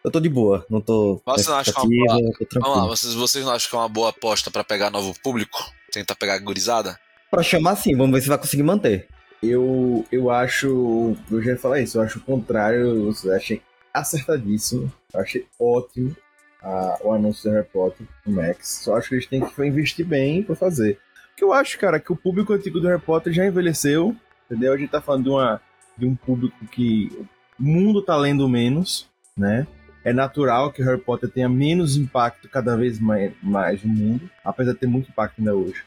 [0.04, 1.20] eu tô de boa, não tô.
[1.24, 2.32] Vocês não acham que é uma boa...
[2.54, 5.58] Vamos lá, vocês, vocês não acham que é uma boa aposta para pegar novo público?
[5.92, 6.98] Tentar pegar gurizada?
[7.30, 9.08] Pra chamar sim, vamos ver se vai conseguir manter.
[9.42, 11.16] Eu, eu acho.
[11.30, 13.12] Eu já ia falar isso, eu acho o contrário.
[13.24, 13.62] Eu achei
[13.92, 14.92] acertadíssimo.
[15.12, 16.14] Eu achei ótimo
[16.62, 18.80] a, o anúncio do Harry Potter no Max.
[18.84, 20.98] Só acho que eles têm que investir bem para fazer.
[21.30, 24.14] Porque eu acho, cara, que o público antigo do Harry Potter já envelheceu,
[24.44, 24.72] entendeu?
[24.72, 25.60] A gente tá falando de, uma,
[25.97, 27.11] de um público que
[27.59, 29.66] o mundo tá lendo menos, né?
[30.03, 34.72] É natural que Harry Potter tenha menos impacto cada vez mais, mais no mundo, apesar
[34.72, 35.82] de ter muito impacto ainda hoje.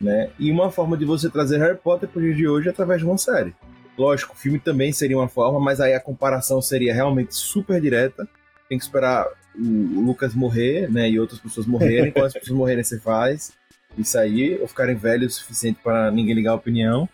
[0.00, 0.30] Né?
[0.38, 3.00] E uma forma de você trazer Harry Potter para o dia de hoje é através
[3.00, 3.54] de uma série.
[3.96, 8.26] Lógico, o filme também seria uma forma, mas aí a comparação seria realmente super direta.
[8.68, 12.12] Tem que esperar o Lucas morrer, né, e outras pessoas morrerem.
[12.12, 13.52] Quando as pessoas morrerem, você faz
[13.98, 17.08] isso aí, ou ficarem velhos o suficiente para ninguém ligar a opinião.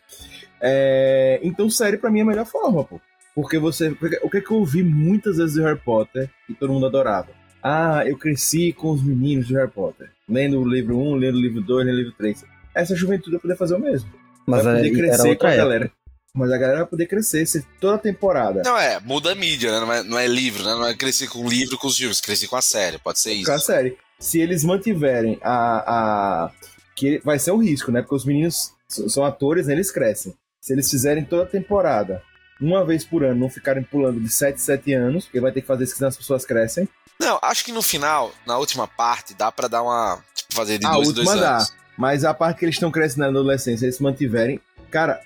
[0.60, 3.00] É, então, série para mim é a melhor forma, pô.
[3.34, 3.96] Porque você.
[4.22, 7.28] O que é que eu ouvi muitas vezes do Harry Potter e todo mundo adorava?
[7.62, 10.10] Ah, eu cresci com os meninos de Harry Potter.
[10.28, 12.44] Lendo o livro 1, lendo o livro 2, lendo o livro 3.
[12.74, 14.10] Essa juventude vai poder fazer o mesmo.
[14.46, 15.90] Mas vai poder crescer com a galera.
[16.36, 18.62] Mas a galera vai poder crescer ser toda a temporada.
[18.64, 19.80] Não, é, muda a mídia, né?
[19.80, 20.70] Não é, não é livro, né?
[20.70, 23.32] Não é crescer com o livro com os filmes, crescer com a série, pode ser
[23.32, 23.46] isso.
[23.46, 23.96] Com a série.
[24.18, 26.46] Se eles mantiverem a.
[26.46, 26.50] a
[26.96, 28.02] que vai ser um risco, né?
[28.02, 29.74] Porque os meninos são atores, né?
[29.74, 30.34] eles crescem.
[30.64, 32.22] Se eles fizerem toda a temporada,
[32.58, 35.66] uma vez por ano, não ficarem pulando de 7 7 anos, porque vai ter que
[35.66, 36.88] fazer isso, senão as pessoas crescem.
[37.20, 40.24] Não, acho que no final, na última parte, dá para dar uma.
[40.34, 41.56] Tipo, fazer de a dois, dois dá.
[41.56, 41.74] anos.
[41.98, 44.58] Mas a parte que eles estão crescendo na adolescência, eles mantiverem.
[44.90, 45.20] Cara,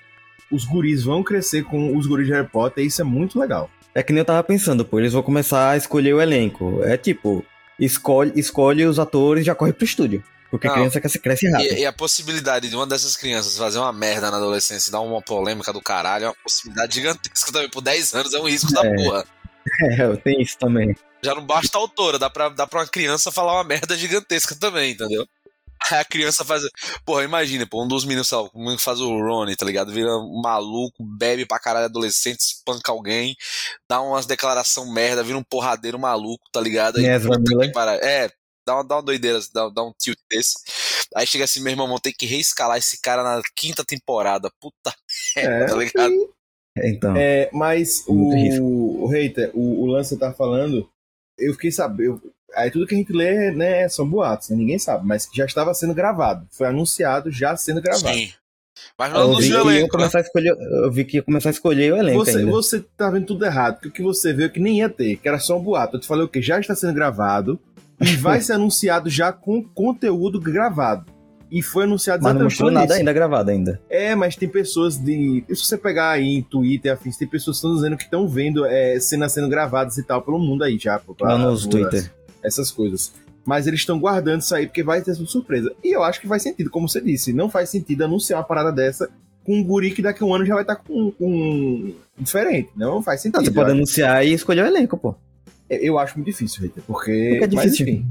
[0.51, 3.69] os guris vão crescer com os guris de Harry Potter e isso é muito legal.
[3.95, 6.83] É que nem eu tava pensando, pô, eles vão começar a escolher o elenco.
[6.83, 7.45] É tipo,
[7.79, 10.21] escolhe, escolhe os atores e já corre pro estúdio.
[10.51, 10.73] Porque Não.
[10.75, 11.73] criança cresce, cresce rápido.
[11.73, 15.01] E, e a possibilidade de uma dessas crianças fazer uma merda na adolescência e dar
[15.01, 17.69] uma polêmica do caralho é uma possibilidade gigantesca também.
[17.69, 18.95] Por 10 anos é um risco da É.
[18.95, 19.25] porra.
[19.91, 20.95] É, tem isso também.
[21.23, 24.55] Já não basta a autora, dá pra, dá pra uma criança falar uma merda gigantesca
[24.55, 25.27] também, entendeu?
[25.91, 26.63] Aí a criança faz.
[27.05, 29.91] Porra, imagina, pô, um dos meninos, lá, como faz o Ronnie, tá ligado?
[29.93, 33.35] Vira um maluco, bebe pra caralho adolescente, espanca alguém,
[33.87, 36.97] dá umas declaração merda, vira um porradeiro maluco, tá ligado?
[36.97, 37.71] Aí, Ezra Miller.
[37.71, 38.29] para- É,
[38.69, 40.53] dá uma, dá uma doideira, dá, dá um tilt desse.
[41.15, 44.51] Aí chega assim, meu irmão, vão ter que reescalar esse cara na quinta temporada.
[44.59, 44.93] Puta
[45.35, 46.13] merda, tá ligado?
[46.77, 48.63] Então, É, mas risco.
[48.63, 50.87] o, o Reiter, o, o lance que você tá falando,
[51.37, 52.21] eu fiquei sabendo.
[52.55, 55.45] Aí tudo que a gente lê, né, são boatos, né, ninguém sabe, mas que já
[55.45, 56.47] estava sendo gravado.
[56.51, 58.13] Foi anunciado já sendo gravado.
[58.15, 58.31] Sim.
[58.97, 59.91] Mas não eu vi, anunciou o elenco, né?
[59.91, 62.51] começar a escolher, eu vi que ia começar a escolher o elenco Você, ainda.
[62.51, 65.17] você tá vendo tudo errado, porque o que você viu é que nem ia ter,
[65.17, 65.97] que era só um boato.
[65.97, 66.41] Eu te falei o que?
[66.41, 67.59] Já está sendo gravado
[68.01, 71.05] e vai ser anunciado já com conteúdo gravado.
[71.51, 73.81] E foi anunciado Mas não mostrou nada ainda gravado ainda.
[73.89, 75.43] É, mas tem pessoas de.
[75.49, 78.65] Se você pegar aí em Twitter, afins, tem pessoas que estão dizendo que estão vendo
[78.65, 81.01] é, cenas sendo gravadas e tal pelo mundo aí já.
[81.19, 82.11] Lá nos Twitter.
[82.43, 83.11] Essas coisas.
[83.43, 85.73] Mas eles estão guardando isso aí porque vai ter surpresa.
[85.83, 87.33] E eu acho que faz sentido, como você disse.
[87.33, 89.09] Não faz sentido anunciar uma parada dessa
[89.43, 92.69] com um guri que daqui a um ano já vai estar com, com diferente.
[92.75, 93.39] Não faz sentido.
[93.39, 95.15] Não, você pode acho- anunciar e escolher o elenco, pô.
[95.69, 97.37] Eu acho muito difícil, Rita, porque.
[97.39, 97.87] Porque é mas, difícil.
[97.87, 98.09] enfim.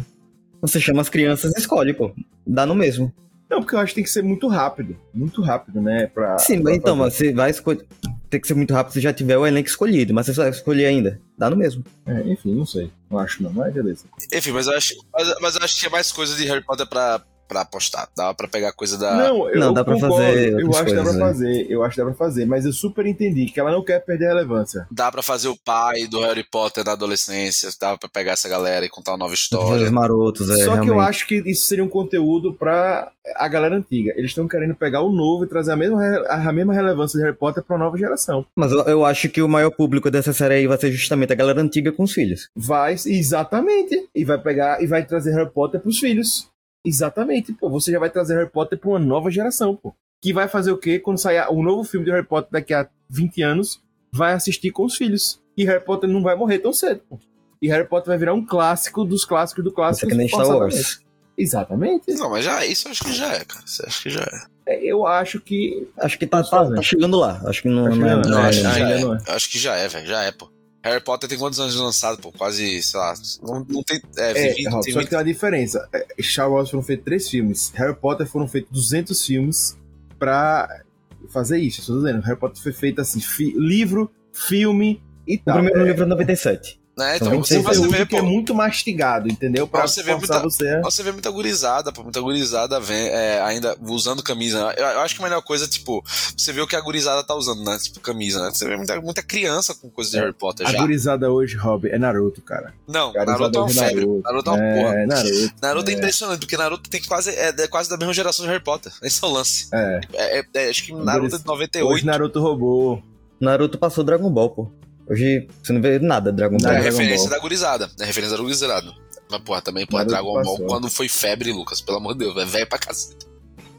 [0.61, 2.13] Você chama as crianças e escolhe, pô.
[2.47, 3.13] Dá no mesmo.
[3.49, 4.97] Não, porque eu acho que tem que ser muito rápido.
[5.15, 6.07] Muito rápido, né?
[6.07, 7.05] Pra, Sim, pra mas então, fazer.
[7.05, 7.87] mas você vai escolher.
[8.29, 10.51] Tem que ser muito rápido se já tiver o elenco escolhido, mas você só vai
[10.51, 11.19] escolher ainda.
[11.37, 11.83] Dá no mesmo.
[12.05, 12.91] É, enfim, não sei.
[13.11, 14.05] Não acho não, mas beleza.
[14.35, 16.87] Enfim, mas eu acho, mas, mas eu acho que tinha mais coisa de Harry Potter
[16.87, 18.09] pra, pra apostar.
[18.16, 19.14] Dava pra pegar coisa da.
[19.16, 20.16] Não, eu Não, dá pra concordo.
[20.16, 21.18] fazer Eu acho que dá pra né?
[21.18, 21.66] fazer.
[21.70, 22.46] Eu acho que dá pra fazer.
[22.46, 24.86] Mas eu super entendi que ela não quer perder a relevância.
[24.90, 27.70] Dá pra fazer o pai do Harry Potter na adolescência.
[27.80, 29.90] Dava pra pegar essa galera e contar uma nova Os história.
[29.90, 31.09] marotos, é, Só que eu realmente.
[31.09, 34.12] acho que isso seria um conteúdo pra a galera antiga.
[34.16, 37.36] Eles estão querendo pegar o novo e trazer a mesma, a mesma relevância de Harry
[37.36, 38.44] Potter pra nova geração.
[38.55, 41.36] Mas eu, eu acho que o maior público dessa série aí vai ser justamente a
[41.36, 42.49] galera antiga com os filhos.
[42.57, 44.09] Vai, exatamente.
[44.14, 46.49] E vai pegar e vai trazer Harry Potter pros filhos.
[46.85, 47.53] Exatamente.
[47.53, 49.95] Pô, você já vai trazer Harry Potter pra uma nova geração, pô.
[50.22, 50.99] Que vai fazer o quê?
[50.99, 54.85] Quando sair o novo filme de Harry Potter daqui a 20 anos, vai assistir com
[54.85, 55.41] os filhos.
[55.57, 57.18] E Harry Potter não vai morrer tão cedo, pô.
[57.61, 60.07] E Harry Potter vai virar um clássico dos clássicos do clássico.
[60.07, 60.47] é que nem Star.
[60.47, 61.01] Wars.
[61.37, 62.12] Exatamente.
[62.14, 63.64] Não, mas já isso eu acho que já é, cara.
[63.64, 64.41] Isso eu acho que já é.
[64.74, 65.89] É, Eu acho que.
[65.99, 67.41] Acho que tá, tá, tá chegando lá.
[67.47, 68.09] Acho que não, Tá não é.
[68.09, 69.01] chegando, Não, não é- acho que não, é.
[69.01, 69.18] não é.
[69.29, 70.07] Eu Acho que já é, velho.
[70.07, 70.51] Já é, pô.
[70.83, 72.31] Harry Potter tem quantos anos de lançado, pô?
[72.33, 73.14] Quase, sei lá.
[73.43, 74.01] Não, não tem.
[74.16, 75.09] É, É, 20, Rob, tem só que 20.
[75.11, 75.89] tem uma diferença.
[75.93, 77.70] É, Star Wars foram feitos três filmes.
[77.74, 79.76] Harry Potter foram feitos 200 filmes
[80.18, 80.83] pra
[81.31, 81.81] fazer isso.
[81.83, 85.55] Eu tô dizendo, Harry Potter foi feito assim: fi- livro, filme e O tal.
[85.57, 86.78] primeiro É, livro é 97.
[86.99, 87.14] Né?
[87.14, 88.26] Então, São você, 26 você vê, que é pô.
[88.26, 89.68] muito mastigado, entendeu?
[89.68, 90.68] Pra Você vê forçar muita- você.
[90.68, 94.74] a- Você vê muita gurizada, pô, muita gurizada vem, é, ainda usando camisa.
[94.76, 96.05] Eu, eu acho que a melhor coisa, tipo,
[96.36, 97.78] você vê o que a gurizada tá usando, né?
[97.80, 98.51] Tipo, camisa, né?
[98.53, 100.78] Você vê muita, muita criança com coisa de É, Harry Potter A já.
[100.80, 102.74] gurizada hoje, Rob, é Naruto, cara.
[102.88, 104.07] Não, A Naruto é uma hoje febre.
[104.24, 104.94] Naruto é uma porra.
[104.96, 105.55] É, Naruto.
[105.62, 105.94] Naruto é.
[105.94, 105.96] é.
[105.96, 108.92] impressionante, porque Naruto tem quase, é, é quase da mesma geração de Harry Potter.
[109.05, 109.68] Esse é o lance.
[109.72, 110.01] É.
[110.14, 111.88] É, é- é, acho que Naruto é de 98.
[111.94, 113.01] Hoje Naruto roubou.
[113.40, 114.68] Naruto passou Dragon Ball, pô.
[115.09, 116.73] Hoje você não vê nada Dragon Ball.
[116.73, 117.91] É referência da gurizada.
[118.01, 118.93] É referência da gurizada.
[119.31, 121.81] Mas, porra, também, porra, Naruto Dragon Ball quando foi febre, Lucas.
[121.81, 123.27] Pelo amor de Deus, é velho pra cacete.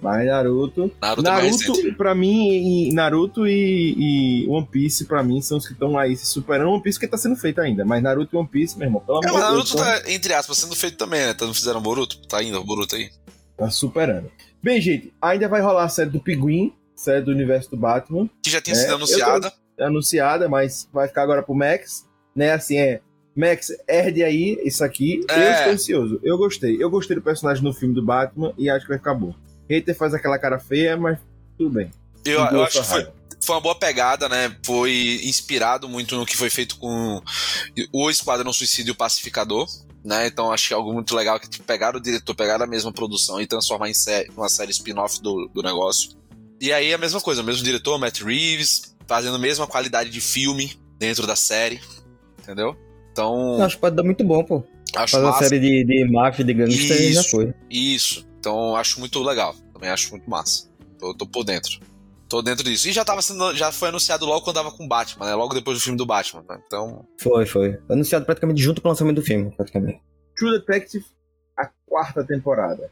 [0.01, 0.89] Mas Naruto.
[1.01, 1.31] Naruto, é.
[1.31, 5.97] Naruto, pra mim, e- Naruto e, e One Piece, pra mim, são os que estão
[5.97, 6.69] aí se superando.
[6.71, 9.19] One Piece que tá sendo feito ainda, mas Naruto e One Piece, meu irmão, pelo
[9.23, 11.33] É, amor mas de Deus, Naruto tá, entre aspas, sendo feito também, né?
[11.33, 12.17] Tá- Não fizeram Boruto?
[12.27, 13.09] Tá indo o Boruto aí.
[13.57, 14.31] tá superando.
[14.63, 18.49] Bem, gente, ainda vai rolar a série do Pinguim, série do universo do Batman, Que
[18.49, 19.51] já tinha É, sido eu anunciada.
[19.79, 22.05] Anunciada, mas vai ficar agora pro Max,
[22.35, 22.51] né?
[22.51, 23.01] Assim, é.
[23.35, 25.21] Max, herde aí isso aqui.
[25.29, 25.57] Eu É.
[25.59, 26.19] estou ansioso.
[26.23, 26.81] Eu gostei.
[26.81, 29.33] Eu gostei do personagem no filme do Batman e acho que vai ficar bom.
[29.69, 31.17] Hater faz aquela cara feia, mas
[31.57, 31.91] tudo bem.
[32.25, 33.07] Eu, eu acho que foi,
[33.39, 34.53] foi uma boa pegada, né?
[34.65, 37.21] Foi inspirado muito no que foi feito com
[37.93, 39.67] o Esquadrão Suicídio e o Pacificador.
[40.03, 40.27] Né?
[40.27, 42.91] Então acho que é algo muito legal que tipo, pegaram o diretor, pegaram a mesma
[42.91, 46.11] produção e transformar em sé- uma série spin-off do, do negócio.
[46.59, 50.21] E aí a mesma coisa, o mesmo diretor, Matt Reeves, fazendo a mesma qualidade de
[50.21, 51.81] filme dentro da série.
[52.39, 52.77] Entendeu?
[53.11, 54.63] Então, Eu acho que pode dar muito bom, pô.
[54.95, 55.49] acho Fazer uma massa.
[55.49, 57.31] série de, de máfia, de gangster e já Isso.
[57.31, 57.53] foi.
[57.69, 58.29] Isso.
[58.39, 59.55] Então acho muito legal.
[59.73, 60.69] Também acho muito massa.
[60.99, 61.79] Tô, tô por dentro.
[62.29, 62.87] Tô dentro disso.
[62.87, 63.55] E já tava sendo.
[63.55, 65.33] Já foi anunciado logo quando tava com o Batman, né?
[65.33, 66.45] Logo depois do filme do Batman.
[66.47, 66.61] Né?
[66.67, 67.03] Então.
[67.19, 67.79] Foi, foi.
[67.89, 69.99] Anunciado praticamente junto com o lançamento do filme, praticamente.
[70.37, 71.03] True Detective,
[71.57, 72.91] a quarta temporada.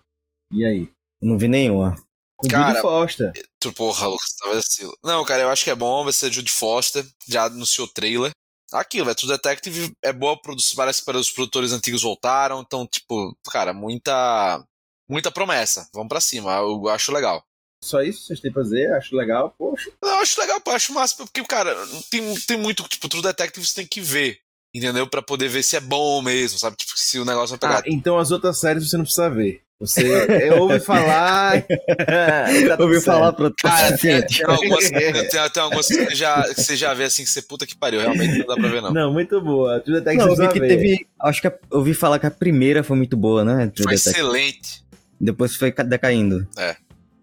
[0.51, 0.89] E aí?
[1.21, 1.95] Não vi nenhuma.
[2.37, 3.33] Com Cara, Judy Foster.
[3.59, 4.89] Tu, porra, Lucas, tava assim.
[5.03, 6.03] Não, cara, eu acho que é bom.
[6.03, 7.05] Vai ser Jude Foster.
[7.27, 8.31] Já anunciou o trailer.
[8.71, 9.17] Aquilo, velho.
[9.17, 10.75] True Detective é boa produção.
[10.75, 12.61] Parece que para os produtores antigos voltaram.
[12.61, 14.63] Então, tipo, cara, muita.
[15.09, 15.89] muita promessa.
[15.93, 17.43] Vamos pra cima, eu acho legal.
[17.83, 19.91] Só isso vocês têm pra fazer, acho legal, poxa.
[20.01, 21.75] Eu acho legal, pô, acho massa, porque, cara,
[22.09, 24.39] tem, tem muito, tipo, True Detective você tem que ver,
[24.73, 25.07] entendeu?
[25.07, 26.75] Pra poder ver se é bom mesmo, sabe?
[26.77, 27.79] Tipo, se o negócio vai pegar.
[27.85, 29.61] Ah, então as outras séries você não precisa ver.
[29.79, 31.61] Você ouve falar.
[31.67, 36.41] tá Ouvi tudo falar pra Cara, tem, tem algumas, tem, tem algumas que você, já,
[36.51, 38.81] que você já vê assim, que você puta que pariu, realmente não dá pra ver,
[38.81, 38.91] não.
[38.91, 39.79] Não, muito boa.
[39.81, 40.67] True Detective Não, eu você vi que ver.
[40.67, 41.07] teve.
[41.21, 43.67] Acho que ouvi falar que a primeira foi muito boa, né?
[43.67, 44.19] True Foi Detective.
[44.19, 44.83] excelente.
[45.21, 46.47] Depois foi ca- decaindo.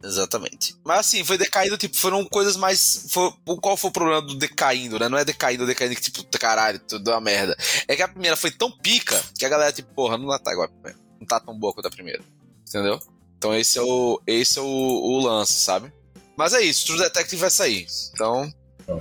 [0.04, 0.76] Exatamente.
[0.84, 3.06] Mas assim, foi decaindo, tipo, foram coisas mais.
[3.10, 5.08] Foi, qual foi o problema do decaindo, né?
[5.08, 7.56] Não é decaindo, decaindo que, tipo, caralho, tudo é uma merda.
[7.88, 10.66] É que a primeira foi tão pica que a galera, tipo, porra, não tá igual
[10.66, 10.98] a primeira.
[11.18, 12.22] Não tá tão boa quanto a primeira.
[12.68, 13.00] Entendeu?
[13.38, 15.92] Então esse é o, esse é o, o lance, sabe?
[16.36, 17.86] Mas é isso, True Detective vai sair.
[18.12, 18.52] Então,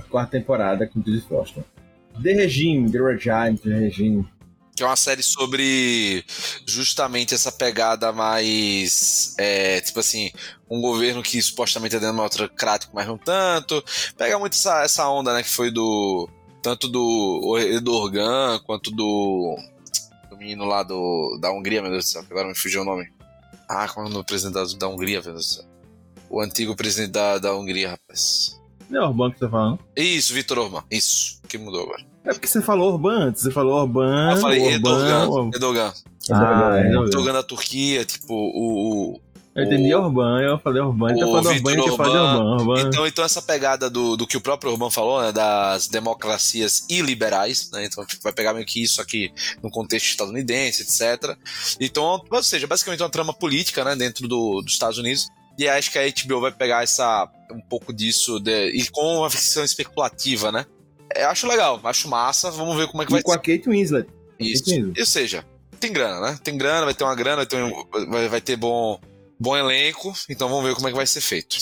[0.08, 1.64] Quarta temporada com Judy Foster.
[2.22, 4.28] The Regime, The Regime, The Regime.
[4.74, 6.24] Que é uma série sobre
[6.66, 9.34] justamente essa pegada mais.
[9.38, 10.32] É, tipo assim,
[10.68, 13.82] um governo que supostamente é democrático, mas não tanto.
[14.16, 15.42] Pega muito essa, essa onda, né?
[15.42, 16.28] Que foi do.
[16.60, 19.56] Tanto do Erdogan quanto do.
[20.28, 22.84] Do menino lá do, da Hungria, meu Deus do céu, que agora me fugiu o
[22.84, 23.08] nome.
[23.68, 25.64] Ah, como é o nome do presidente da, Hungria, meu Deus do céu?
[26.28, 28.60] O antigo presidente da, da Hungria, rapaz.
[28.90, 29.78] Não é Orban que você tá falando?
[29.96, 30.82] Isso, Vitor Orban.
[30.90, 32.13] Isso, que mudou agora.
[32.24, 33.42] É porque você falou Orban antes.
[33.42, 34.28] Você falou Orban.
[34.30, 35.28] Ah, eu falei Erdogan.
[35.28, 35.50] Orban.
[35.54, 35.92] Erdogan.
[36.30, 37.04] Ah, é, Erdogan.
[37.06, 39.20] Erdogan da Turquia, tipo, o, o,
[39.54, 41.10] Eu entendi Orban, eu falei Orban.
[41.10, 42.88] Ele tá o falando Orban, falar de Orban.
[42.88, 47.70] Então, então essa pegada do, do que o próprio Orban falou, né, das democracias iliberais,
[47.72, 49.30] né, então tipo, vai pegar meio que isso aqui
[49.62, 51.36] no contexto estadunidense, etc.
[51.78, 55.28] Então, ou seja, basicamente uma trama política, né, dentro do, dos Estados Unidos.
[55.58, 59.30] E acho que a HBO vai pegar essa um pouco disso de- e com uma
[59.30, 60.66] ficção especulativa, né?
[61.14, 62.50] Eu acho legal, acho massa.
[62.50, 64.08] Vamos ver como é que vai E com a Kate Winslet.
[64.38, 64.64] isso.
[64.64, 65.00] Kate Winslet.
[65.00, 65.44] Ou seja,
[65.80, 66.38] tem grana, né?
[66.42, 68.98] Tem grana, vai ter uma grana, vai ter, um- vai, vai ter bom,
[69.38, 70.12] bom elenco.
[70.28, 71.56] Então vamos ver como é que vai ser feito.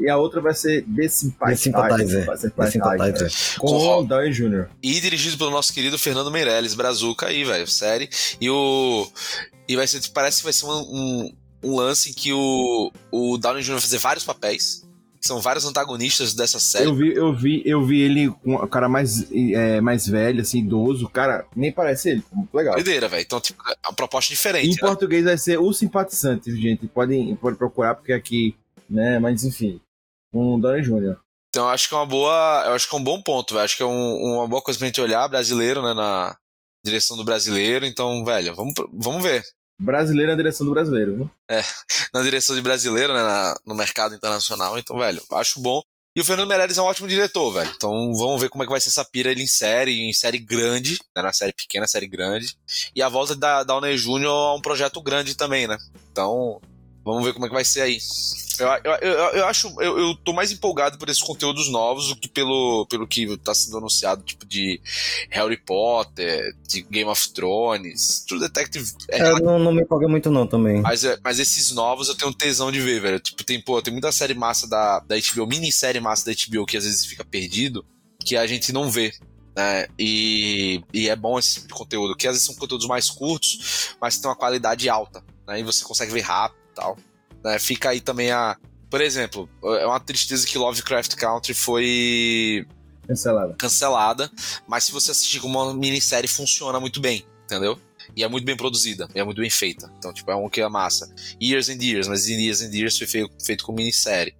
[0.00, 1.56] E a outra vai ser The Sympathizer.
[1.56, 2.38] The Sympathizer.
[2.38, 2.70] Ser.
[2.70, 3.58] Sympathizer.
[3.58, 4.68] Com Com- o Downey Jr.
[4.80, 8.08] E dirigido pelo nosso querido Fernando Meirelles, Brazuca aí, velho, série.
[8.40, 9.10] E o.
[9.68, 11.32] E vai ser, parece que vai ser um, um,
[11.64, 13.72] um lance em que o, o Downey Jr.
[13.72, 14.87] vai fazer vários papéis.
[15.20, 16.86] São vários antagonistas dessa série.
[16.86, 20.58] Eu vi, eu vi, eu vi ele com o cara mais, é, mais velho, assim,
[20.60, 21.06] idoso.
[21.06, 22.24] O cara nem parece ele.
[22.32, 22.74] Muito legal.
[22.74, 23.22] Doideira, velho.
[23.22, 24.68] Então, tipo, é uma proposta Em diferente.
[24.82, 24.88] né?
[24.88, 26.86] português vai ser o simpatizante, gente.
[26.86, 28.54] Podem, podem procurar, porque aqui,
[28.88, 29.18] né?
[29.18, 29.80] Mas enfim.
[30.32, 31.16] Com o Downey Jr.
[31.50, 32.62] Então eu acho que é uma boa.
[32.66, 33.64] Eu acho que é um bom ponto, velho.
[33.64, 35.94] Acho que é um- uma boa coisa pra gente olhar, brasileiro, né?
[35.94, 36.36] Na
[36.84, 37.86] direção do brasileiro.
[37.86, 39.42] Então, velho, vamos, vamos ver.
[39.80, 41.30] Brasileiro na direção do brasileiro, viu?
[42.12, 43.22] Na direção de brasileiro, né?
[43.22, 44.78] na- no mercado internacional.
[44.78, 45.80] Então, velho, acho bom.
[46.16, 47.70] E o Fernando Meirelles é um ótimo diretor, velho.
[47.76, 50.38] Então vamos ver como é que vai ser essa pira ele em série, em série
[50.38, 51.22] grande, né?
[51.22, 52.56] Na série pequena, série grande.
[52.94, 54.24] E a volta da Downey Jr.
[54.24, 55.76] é um projeto grande também, né?
[56.10, 56.60] Então,
[57.04, 57.98] vamos ver como é que vai ser aí.
[58.58, 62.16] Eu, eu, eu, eu acho, eu, eu tô mais empolgado por esses conteúdos novos do
[62.16, 64.80] que pelo, pelo que tá sendo anunciado, tipo de
[65.30, 70.30] Harry Potter, de Game of Thrones, True Detective é É, não, não me empolga muito
[70.30, 70.80] não também.
[70.80, 73.20] mas, é- mas esses novos eu tenho tesão de ver, velho.
[73.20, 76.76] Tipo, tem, pô, tem muita série massa da, da HBO, minissérie massa da HBO que
[76.76, 77.84] às vezes fica perdido,
[78.24, 79.12] que a gente não vê.
[79.56, 79.86] Né?
[79.98, 83.96] E, e é bom esse tipo de conteúdo, que às vezes são conteúdos mais curtos,
[84.00, 85.24] mas tem uma qualidade alta.
[85.46, 85.60] Né?
[85.60, 86.96] E você consegue ver rápido e tal.
[87.44, 87.58] Né?
[87.58, 88.56] Fica aí também a.
[88.90, 92.66] Por exemplo, é uma tristeza que Lovecraft Country foi
[93.06, 93.54] Cancelada.
[93.58, 94.30] cancelada,
[94.66, 97.78] mas se você assistir como uma minissérie, funciona muito bem, entendeu?
[98.16, 99.92] E é muito bem produzida, e é muito bem feita.
[99.98, 101.14] Então, tipo, é um que é massa.
[101.40, 104.34] Years and Years, mas Years and Years foi feito, feito com minissérie.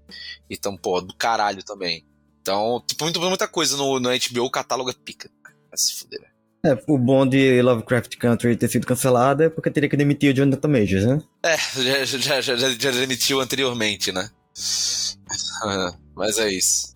[0.49, 2.07] Então, pô, do caralho também.
[2.40, 5.30] Então, tipo, muito, muita coisa no, no HBO, o catálogo é pica.
[5.68, 6.20] Vai se fuder.
[6.20, 6.32] velho.
[6.64, 10.36] É, o bom de Lovecraft Country ter sido cancelado é porque teria que demitir o
[10.36, 11.22] Jonathan Majors, né?
[11.42, 14.28] É, já, já, já, já, já demitiu anteriormente, né?
[16.16, 16.94] Mas é isso.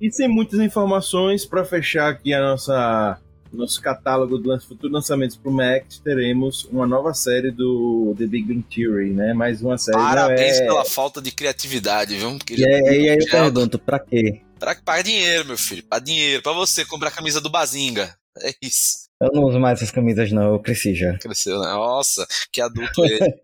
[0.00, 3.20] E sem muitas informações, para fechar aqui a nossa
[3.52, 8.64] nosso catálogo de futuros lançamentos pro Max, teremos uma nova série do The Big Bang
[8.68, 9.32] Theory, né?
[9.32, 9.96] Mais uma série.
[9.96, 10.66] Parabéns é...
[10.66, 12.36] pela falta de criatividade, viu?
[12.50, 14.40] E aí, e aí eu pergunto, pra quê?
[14.58, 15.84] Pra, pra dinheiro, meu filho.
[15.84, 16.42] Pra dinheiro.
[16.42, 18.16] Pra você comprar a camisa do Bazinga.
[18.42, 19.08] É isso.
[19.20, 21.16] Eu não uso mais essas camisas não, eu cresci já.
[21.18, 21.68] Cresceu, né?
[21.72, 23.34] Nossa, que adulto ele.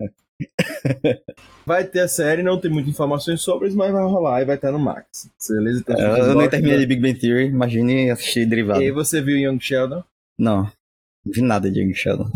[1.67, 4.73] Vai ter a série, não tem muitas informações sobre, mas vai rolar e vai estar
[4.73, 5.29] no Max.
[5.49, 5.81] Beleza?
[5.81, 8.83] Então, se Eu, eu nem terminei de Big Bang Theory, imagine assistir derivado.
[8.83, 10.03] E aí você viu Young Sheldon?
[10.39, 12.31] Não, não vi nada de Young Sheldon.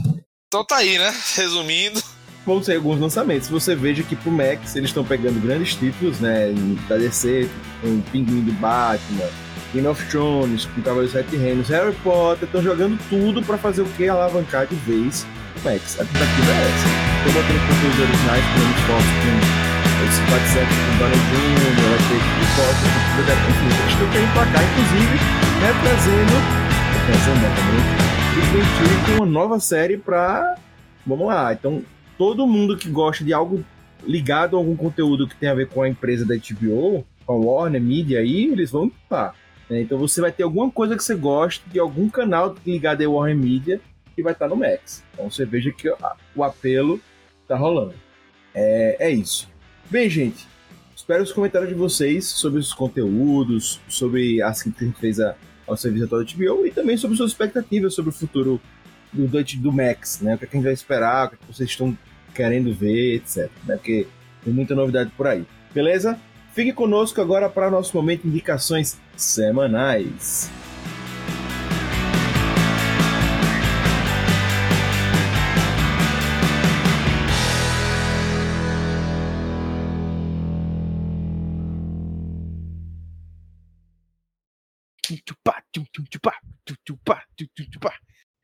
[0.49, 1.13] Então tá aí, né?
[1.35, 2.01] Resumindo.
[2.47, 3.49] Vão ser alguns lançamentos.
[3.49, 6.53] Você veja que pro Max eles estão pegando grandes títulos, né?
[6.89, 7.49] Da DC,
[7.83, 9.29] o Pinguim do Batman,
[9.75, 13.87] Game of Thrones, com Cavaleiros Sete Reinos, Harry Potter, estão jogando tudo pra fazer o
[13.97, 14.09] que?
[14.09, 15.27] Alavancar de vez
[15.59, 15.99] o Max.
[15.99, 16.87] A tentativa é essa.
[17.19, 21.99] estão botando conteúdos originais com nomes fortes com esse Simpatizante com o Donald Jr., vai
[21.99, 22.87] ter o Foster,
[23.51, 25.15] enfim, eles estão querendo pra cá, inclusive,
[25.61, 26.39] né, trazendo,
[27.43, 28.05] né, também,
[28.45, 30.57] o Tree com uma nova série pra.
[31.05, 31.83] Vamos lá, então
[32.17, 33.65] todo mundo que gosta de algo
[34.07, 37.37] ligado a algum conteúdo que tem a ver com a empresa da HBO, com a
[37.37, 39.35] Warner Media aí, eles vão estar.
[39.69, 39.83] Né?
[39.83, 43.37] Então você vai ter alguma coisa que você gosta de algum canal ligado a Warner
[43.37, 43.81] Media
[44.15, 45.03] que vai estar no Max.
[45.13, 45.93] Então você veja que
[46.35, 47.01] o apelo
[47.49, 47.95] tá rolando.
[48.55, 49.49] É, é isso.
[49.91, 50.47] Bem, gente,
[50.95, 55.35] espero os comentários de vocês sobre os conteúdos, sobre as que a gente fez a,
[55.67, 58.61] ao serviço atual da HBO e também sobre suas expectativas sobre o futuro
[59.13, 60.35] do, do, do Max, né?
[60.35, 61.97] O que, é a gente vai esperar, o que, é que vocês estão
[62.35, 63.51] querendo ver, etc.
[63.65, 63.77] Né?
[63.77, 64.07] Porque
[64.45, 65.45] tem muita novidade por aí.
[65.73, 66.19] Beleza?
[66.55, 70.49] Fique conosco agora para nosso momento de indicações semanais.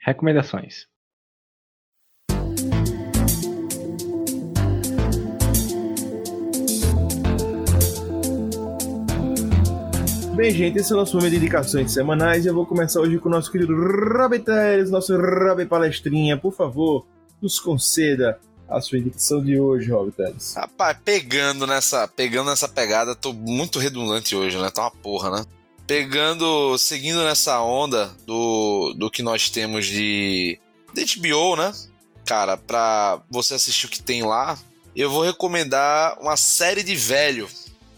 [0.01, 0.89] Recomendações.
[10.41, 13.29] Bem, gente, esse é o nosso momento de indicações semanais eu vou começar hoje com
[13.29, 16.35] o nosso querido Robbie Teles, nosso Robbie Palestrinha.
[16.35, 17.07] Por favor,
[17.43, 20.55] nos conceda a sua indicação de hoje, Robbie Teles.
[20.55, 24.71] Rapaz, pegando nessa, pegando nessa pegada, tô muito redundante hoje, né?
[24.71, 25.45] Tá uma porra, né?
[25.87, 30.59] Pegando, seguindo nessa onda do, do que nós temos de,
[30.95, 31.71] de HBO, né?
[32.25, 34.59] Cara, pra você assistir o que tem lá,
[34.97, 37.47] eu vou recomendar uma série de velho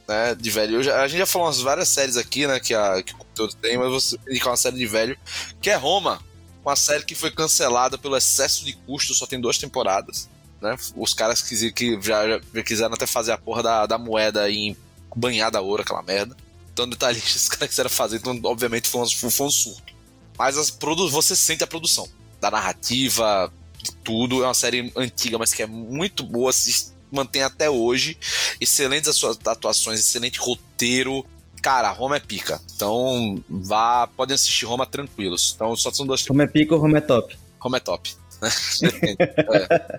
[0.07, 0.83] né, de velho.
[0.83, 3.55] Já, a gente já falou umas várias séries aqui, né, que, a, que o conteúdo
[3.55, 5.17] tem, mas vou indicar uma série de velho,
[5.61, 6.23] que é Roma,
[6.65, 10.29] uma série que foi cancelada pelo excesso de custo, só tem duas temporadas,
[10.61, 14.51] né, os caras que, que já, já quiseram até fazer a porra da, da moeda
[14.51, 14.77] em
[15.15, 16.37] banhada a ouro, aquela merda.
[16.73, 19.93] Então, detalhista, os caras quiseram fazer, então, obviamente, foi um, foi um surto.
[20.39, 22.09] Mas as produ você sente a produção
[22.41, 24.43] da narrativa, de tudo.
[24.43, 26.53] É uma série antiga, mas que é muito boa.
[26.53, 28.17] Se mantém até hoje.
[28.61, 31.25] Excelentes as suas atuações, excelente roteiro.
[31.61, 32.61] Cara, Roma é pica.
[32.75, 35.53] Então, vá, podem assistir Roma tranquilos.
[35.55, 36.27] Então, só são duas.
[36.27, 37.39] Roma é pica ou Roma é top?
[37.61, 38.13] Roma é top.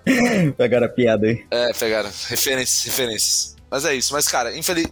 [0.04, 0.50] é.
[0.52, 1.46] Pegaram a piada aí.
[1.50, 2.10] É, pegaram.
[2.28, 3.56] Referências, referências.
[3.70, 4.12] Mas é isso.
[4.12, 4.86] Mas, cara, infeliz...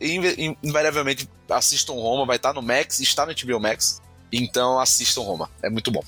[0.62, 4.00] invariavelmente assistam Roma, vai estar no Max, está no HBO Max.
[4.32, 5.50] Então assistam Roma.
[5.62, 6.02] É muito bom.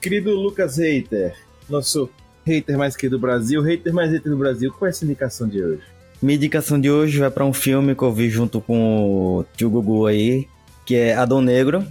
[0.00, 1.36] Querido Lucas Reiter,
[1.68, 2.08] nosso
[2.46, 5.62] hater mais querido do Brasil, hater mais hater do Brasil, qual é essa indicação de
[5.62, 5.82] hoje?
[6.22, 9.68] Minha indicação de hoje vai para um filme que eu vi junto com o tio
[9.68, 10.48] Gugu aí,
[10.86, 11.84] que é Adão Negro.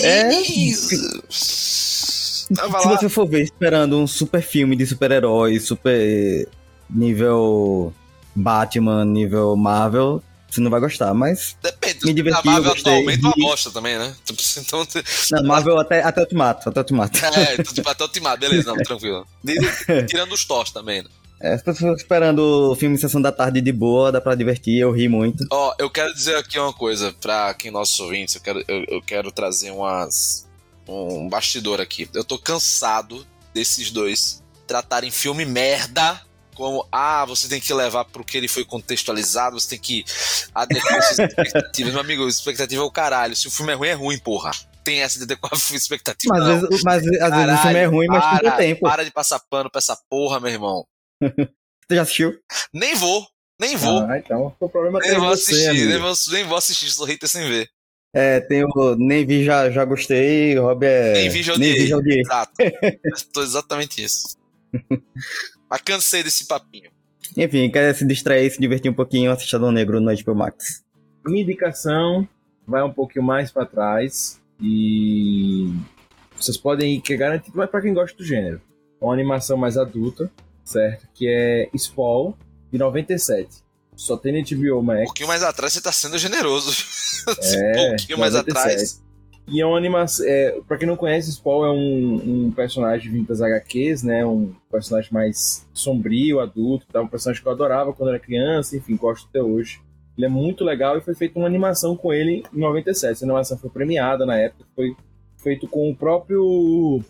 [0.00, 0.30] É...
[1.28, 6.46] Se você for ver esperando um super filme de super-herói, super
[6.88, 7.92] nível
[8.34, 11.56] Batman, nível Marvel, você não vai gostar, mas.
[12.04, 14.14] Me diverti, a Marvel atualmente é uma bosta também, né?
[14.56, 14.86] Então,
[15.30, 17.24] não, Marvel até, até Ultimato, até Ultimato.
[17.24, 19.26] É, tipo, até Ultimato, beleza, não, tranquilo.
[20.08, 21.08] Tirando os tos também, né?
[21.40, 24.92] É, se você esperando o filme Sessão da Tarde de boa, dá pra divertir, eu
[24.92, 25.44] ri muito.
[25.50, 28.84] Ó, oh, eu quero dizer aqui uma coisa pra quem nossos ouvintes, eu quero, eu,
[28.88, 30.48] eu quero trazer umas.
[30.86, 32.08] um bastidor aqui.
[32.14, 36.20] Eu tô cansado desses dois tratarem filme merda
[36.54, 40.04] como ah, você tem que levar para o que ele foi contextualizado, você tem que
[40.54, 41.92] adequar suas expectativas.
[41.92, 43.36] Meu amigo, expectativa é o caralho.
[43.36, 44.50] Se o filme é ruim, é ruim, porra.
[44.84, 46.34] Tem essa de adequar a expectativa.
[46.34, 46.68] Mas, não.
[46.84, 48.80] Mas, às vezes o filme é ruim, mas para, tem tempo.
[48.82, 50.86] Para de passar pano pra essa porra, meu irmão.
[51.88, 52.38] Você já assistiu?
[52.72, 53.26] Nem vou,
[53.60, 54.06] nem vou.
[54.06, 57.28] Ah, então o problema nem vou você, assistir, nem vou, nem vou assistir, sou hater
[57.28, 57.68] sem ver.
[58.14, 61.12] É, tem o Nem Vi Já, já Gostei, o Rob é.
[61.14, 62.20] Nem Vi Já Odiei.
[62.20, 62.52] Exato.
[63.32, 64.36] Tô exatamente isso.
[65.72, 66.90] Mas cansei desse papinho.
[67.34, 70.84] Enfim, quer se distrair, se divertir um pouquinho, assistir Adão Negro no HBO Max.
[71.24, 72.28] Minha indicação
[72.68, 75.72] vai um pouquinho mais para trás e
[76.36, 78.60] vocês podem ir, que é garantido, mas para quem gosta do gênero.
[79.00, 80.30] Uma animação mais adulta,
[80.62, 81.08] certo?
[81.14, 82.34] Que é Spawn,
[82.70, 83.62] de 97.
[83.96, 85.00] Só tem no HBO Max.
[85.00, 86.70] Um pouquinho mais atrás você tá sendo generoso.
[87.24, 88.18] É, um pouquinho 97.
[88.18, 89.02] mais atrás.
[89.46, 90.24] E é uma animação.
[90.26, 94.24] É, pra quem não conhece, Spawn é um, um personagem vindo das HQs, né?
[94.24, 97.00] Um personagem mais sombrio, adulto, tá?
[97.00, 99.80] um personagem que eu adorava quando era criança, enfim, gosto até hoje.
[100.16, 103.12] Ele é muito legal e foi feita uma animação com ele em 97.
[103.12, 104.94] Essa animação foi premiada na época, foi
[105.38, 107.02] feito com o próprio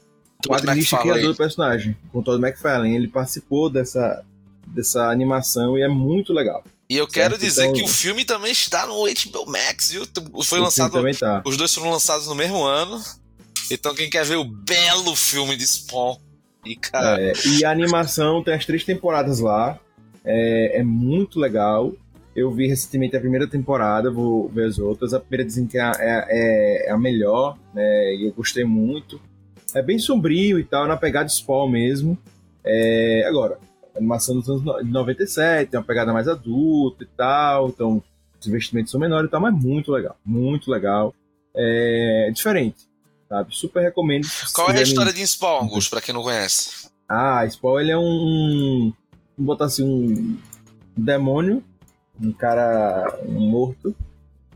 [0.47, 2.95] quadrinista criador do personagem, com o Todd McFarlane.
[2.95, 4.24] Ele participou dessa,
[4.66, 6.64] dessa animação e é muito legal.
[6.93, 7.74] E eu quero certo, dizer então...
[7.76, 10.07] que o filme também está no HBO Max, viu?
[10.45, 11.03] Foi o lançado.
[11.18, 11.43] Tá.
[11.47, 13.01] Os dois foram lançados no mesmo ano.
[13.70, 16.16] Então, quem quer ver o belo filme de Spawn
[16.66, 19.78] E, cara, É, e a animação tem as três temporadas lá.
[20.22, 21.95] É, é muito legal.
[22.36, 25.14] Eu vi recentemente a primeira temporada, vou ver as outras.
[25.14, 28.14] A primeira dizem que é, a- é- é a melhor, né?
[28.16, 29.18] E eu gostei muito.
[29.74, 32.18] É bem sombrio e tal, na pegada Spawn mesmo.
[32.62, 33.59] É, agora,
[33.97, 38.03] animação dos anos no- de 97, tem uma pegada mais adulta e tal, então
[38.40, 41.14] os investimentos são menores e tal, mas muito legal, muito legal.
[41.55, 42.88] É diferente,
[43.28, 43.55] sabe?
[43.55, 44.26] Super recomendo.
[44.55, 46.88] qual é a história de Spawn, Augusto, pra quem não conhece?
[47.09, 48.93] ah, Spawn ele é um.
[49.36, 50.38] Vamos botar assim, um
[50.97, 51.62] demônio,
[52.20, 53.95] um cara um morto,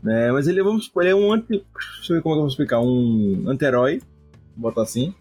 [0.01, 0.31] né?
[0.31, 1.47] Mas ele, vamos supor, ele é um anti.
[1.49, 2.79] Deixa eu ver como é que eu vou explicar.
[2.79, 4.01] Um anti-herói,
[4.55, 5.13] botar assim.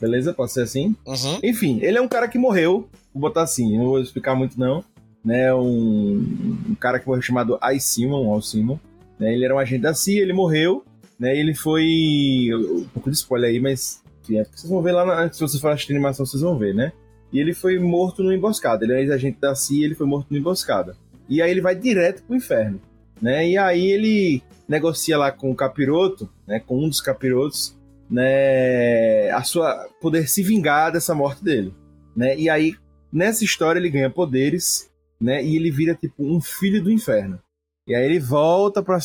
[0.00, 0.32] Beleza?
[0.32, 0.94] Pode ser assim.
[1.06, 1.38] Uhum.
[1.42, 4.84] Enfim, ele é um cara que morreu, vou botar assim, não vou explicar muito não.
[5.24, 5.52] Né?
[5.52, 7.80] Um, um cara que morreu chamado I.
[7.80, 8.78] Simon, Al Simon.
[9.18, 9.34] Né?
[9.34, 10.84] Ele era um agente da CIA, ele morreu,
[11.18, 11.36] né?
[11.36, 12.48] Ele foi.
[12.54, 15.60] Um pouco de spoiler aí, mas enfim, é vocês vão ver lá, na, se vocês
[15.60, 16.92] for assistir animação, vocês vão ver, né?
[17.32, 18.84] E ele foi morto numa emboscada.
[18.84, 20.96] Ele é ex-agente da CIA, ele foi morto numa emboscada.
[21.28, 22.80] E aí ele vai direto pro inferno,
[23.20, 23.46] né?
[23.48, 26.60] E aí ele negocia lá com o capiroto, né?
[26.60, 27.76] Com um dos capirotos,
[28.10, 29.30] né?
[29.30, 31.74] A sua poder se vingar dessa morte dele,
[32.16, 32.38] né?
[32.38, 32.74] E aí
[33.12, 34.90] nessa história ele ganha poderes,
[35.20, 35.44] né?
[35.44, 37.40] E ele vira tipo um filho do inferno.
[37.86, 38.98] E aí ele volta pra,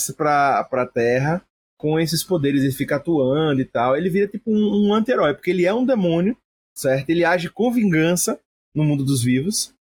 [0.66, 1.41] pra Terra
[1.78, 3.95] com esses poderes, ele fica atuando e tal.
[3.95, 6.36] Ele vira tipo um, um anti-herói, porque ele é um demônio,
[6.74, 7.10] certo?
[7.10, 8.39] Ele age com vingança
[8.74, 9.74] no mundo dos vivos,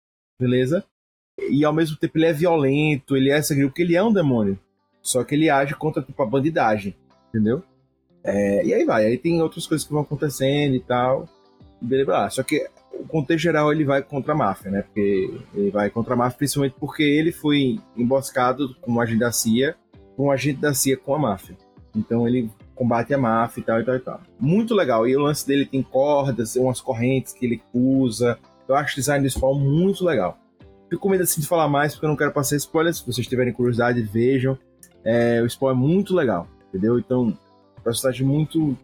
[0.40, 0.84] beleza?
[1.50, 4.58] E ao mesmo tempo ele é violento, ele é sagrio, porque ele é um demônio.
[5.02, 6.94] Só que ele age contra tipo, a bandidagem,
[7.28, 7.62] entendeu?
[8.24, 11.28] É, e aí vai, aí tem outras coisas que vão acontecendo e tal.
[11.80, 14.82] Beleza, só que o contexto geral ele vai contra a máfia, né?
[14.82, 19.32] Porque ele vai contra a máfia principalmente porque ele foi emboscado com um agente da
[19.32, 19.74] CIA,
[20.18, 21.56] um agente da CIA com a máfia.
[21.96, 24.20] Então ele combate a máfia e tal e tal e tal.
[24.38, 25.06] Muito legal.
[25.08, 28.38] E o lance dele tem cordas, umas correntes que ele usa.
[28.68, 30.38] Eu acho o design do Spawn muito legal.
[30.88, 32.98] Fico com medo assim de falar mais porque eu não quero passar spoilers.
[32.98, 34.58] Se vocês tiverem curiosidade, vejam.
[35.04, 36.98] É, o Spawn é muito legal, entendeu?
[36.98, 37.36] Então,
[37.82, 38.76] personagem muito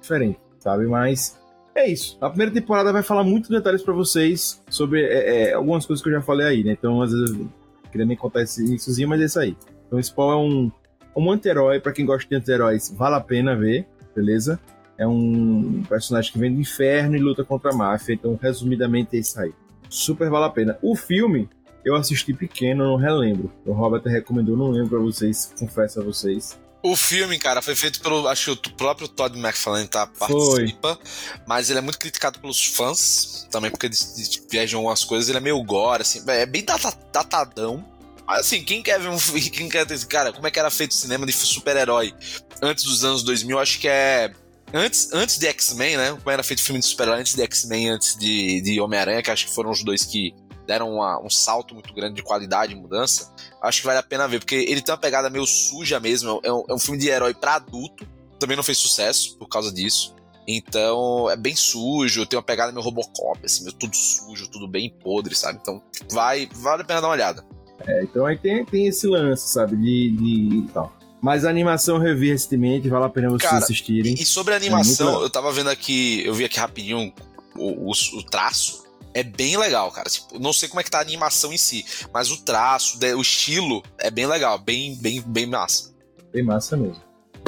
[0.00, 0.86] diferente, sabe?
[0.86, 1.38] Mas
[1.74, 2.16] é isso.
[2.20, 6.08] A primeira temporada vai falar muitos detalhes pra vocês sobre é, é, algumas coisas que
[6.08, 6.72] eu já falei aí, né?
[6.72, 7.48] Então, às vezes, eu
[7.90, 9.56] queria nem contar esse iníciozinho, mas é isso aí.
[9.86, 10.72] Então, Spawn é um,
[11.16, 11.80] um anti-herói.
[11.80, 14.60] Pra quem gosta de anti-heróis, vale a pena ver, beleza?
[14.96, 18.14] É um personagem que vem do inferno e luta contra a máfia.
[18.14, 19.52] Então, resumidamente, é isso aí.
[19.88, 20.78] Super vale a pena.
[20.80, 21.48] O filme,
[21.84, 23.50] eu assisti pequeno, não relembro.
[23.66, 26.56] O Robert recomendou, não lembro pra vocês, confesso a vocês.
[26.86, 28.28] O filme, cara, foi feito pelo.
[28.28, 30.98] Acho que o próprio Todd McFarlane tá, participa.
[31.46, 33.48] Mas ele é muito criticado pelos fãs.
[33.50, 35.30] Também porque eles, viajam algumas coisas.
[35.30, 36.22] Ele é meio gore, assim.
[36.28, 37.82] É bem data- datadão.
[38.26, 39.16] Mas assim, quem quer ver um.
[39.50, 39.98] Quem quer ter.
[40.04, 42.14] Cara, como é que era feito o cinema de super-herói
[42.60, 43.58] antes dos anos 2000?
[43.58, 44.30] Acho que é.
[44.70, 46.10] Antes, antes de X-Men, né?
[46.10, 49.46] Como era feito filme de super-herói antes de X-Men, antes de, de Homem-Aranha, que acho
[49.46, 50.34] que foram os dois que
[50.66, 53.32] deram uma- um salto muito grande de qualidade e mudança.
[53.62, 56.40] Acho que vale a pena ver, porque ele tem uma pegada meio suja mesmo.
[56.42, 58.06] É um, é um filme de herói pra adulto.
[58.38, 60.14] Também não fez sucesso por causa disso.
[60.46, 64.90] Então é bem sujo, tem uma pegada meio Robocop, assim, meio tudo sujo, tudo bem
[65.02, 65.58] podre, sabe?
[65.60, 67.44] Então vai, vale a pena dar uma olhada.
[67.86, 69.74] É, então aí tem, tem esse lance, sabe?
[69.76, 70.92] De, de tal.
[71.22, 74.12] Mas a animação eu revi recentemente, vale a pena vocês Cara, assistirem.
[74.14, 75.22] E sobre a É animação, legal.
[75.22, 77.12] eu tava vendo aqui, eu vi aqui rapidinho
[77.56, 78.83] o, o, o traço.
[79.14, 80.10] É bem legal, cara.
[80.10, 83.14] Tipo, não sei como é que tá a animação em si, mas o traço, de-
[83.14, 85.94] o estilo é bem legal, bem, bem, bem massa.
[86.32, 87.00] Bem massa mesmo.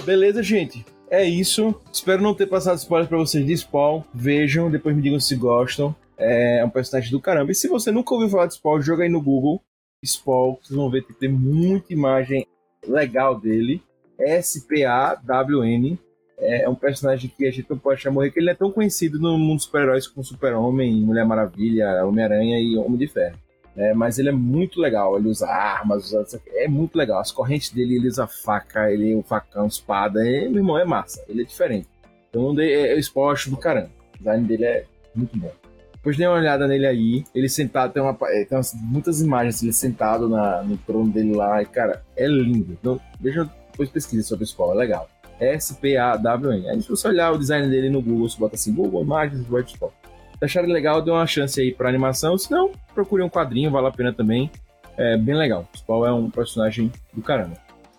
[0.04, 0.86] Beleza, gente?
[1.10, 1.74] É isso.
[1.92, 4.02] Espero não ter passado spoiler pra vocês de Spawn.
[4.14, 5.94] Vejam, depois me digam se gostam.
[6.18, 7.50] É um personagem do caramba.
[7.52, 9.60] E se você nunca ouviu falar de Spawn, joga aí no Google.
[10.04, 12.46] Spawn, vocês vão ver que tem muita imagem
[12.86, 13.82] legal dele.
[14.18, 15.98] S-P-A-W-N.
[16.38, 19.38] É um personagem que a gente não pode chamar que ele é tão conhecido no
[19.38, 23.36] mundo dos super-heróis como Super-Homem, Mulher Maravilha, Homem-Aranha e Homem de Ferro.
[23.74, 26.40] É, mas ele é muito legal, ele usa armas, usa...
[26.54, 27.20] é muito legal.
[27.20, 31.24] As correntes dele, ele usa faca, ele o facão, espada, é, meu irmão, é massa,
[31.28, 31.86] ele é diferente.
[32.30, 33.90] Então é, é esporte do caramba.
[34.14, 34.84] O design dele é
[35.14, 35.52] muito bom.
[35.92, 39.62] Depois dê uma olhada nele aí, ele sentado, tem, uma, é, tem umas- muitas imagens
[39.62, 42.72] ele sentado na, no trono dele lá, e cara, é lindo.
[42.80, 45.08] Então, deixa eu depois pesquisa sobre o Spawn, é legal.
[45.40, 46.68] S-P-A-W-N.
[46.68, 49.90] Aí se você olhar o design dele no Google, você bota assim, Google Imagens, Spawn.
[50.38, 52.36] Se acharem legal, dê uma chance aí pra animação.
[52.36, 54.50] Se não, procure um quadrinho, vale a pena também.
[54.96, 55.68] É bem legal.
[55.86, 57.56] O é um personagem do caramba.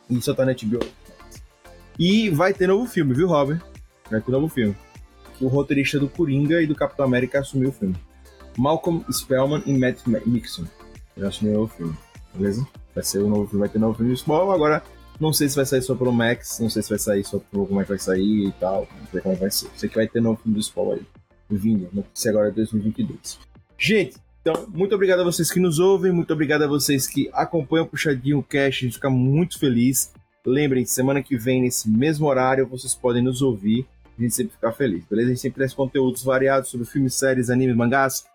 [0.10, 0.80] E só tá na HBO.
[1.98, 3.62] E vai ter novo filme, viu, Robert?
[4.10, 4.76] Vai ter novo filme.
[5.42, 7.96] O roteirista do Coringa e do Capitão América assumiu o filme.
[8.58, 10.66] Malcolm Spellman e Matt Mixon.
[11.16, 11.96] Já assumiu o filme.
[12.34, 12.68] Beleza?
[12.94, 14.52] Vai ser o novo filme, vai ter novo filme do Spawn.
[14.52, 14.84] Agora,
[15.20, 17.66] não sei se vai sair só pelo Max, não sei se vai sair só pelo
[17.66, 18.88] como é que vai sair e tal.
[19.00, 19.70] Não sei como é vai ser.
[19.76, 21.02] Sei que vai ter novo filme do Spawn aí.
[21.50, 23.40] vinha, não se agora é 2022.
[23.78, 27.86] Gente, então, muito obrigado a vocês que nos ouvem, muito obrigado a vocês que acompanham
[27.86, 30.14] o Puxadinho Cast, a gente fica muito feliz.
[30.46, 33.86] Lembrem, semana que vem, nesse mesmo horário, vocês podem nos ouvir,
[34.18, 35.28] a gente sempre fica feliz, beleza?
[35.28, 38.26] A gente sempre traz conteúdos variados sobre filmes, séries, animes, mangás,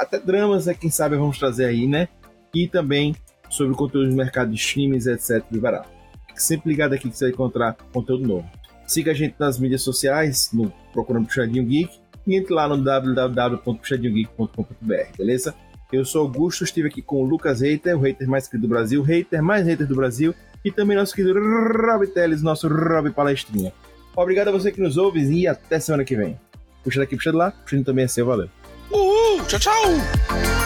[0.00, 0.74] até dramas, né?
[0.74, 2.08] Quem sabe vamos trazer aí, né?
[2.52, 3.14] E também
[3.48, 5.44] sobre conteúdo do mercado de streams, etc.
[5.52, 5.95] E barato.
[6.36, 8.50] Sempre ligado aqui que você vai encontrar conteúdo novo.
[8.86, 15.16] Siga a gente nas mídias sociais, no procurando Puxadinho Geek, e entre lá no www.puxadinhogeek.com.br,
[15.16, 15.54] beleza?
[15.92, 19.02] Eu sou Augusto, estive aqui com o Lucas Reiter, o hater mais querido do Brasil,
[19.02, 20.34] hater mais hater do Brasil,
[20.64, 23.72] e também nosso querido Rob Teles, nosso Rob Palestrinha.
[24.16, 26.36] Obrigado a você que nos ouve e até semana que vem.
[26.82, 28.48] Puxa daqui, puxa de lá, puxando também é seu, valeu.
[28.90, 30.65] Uhul, tchau, tchau!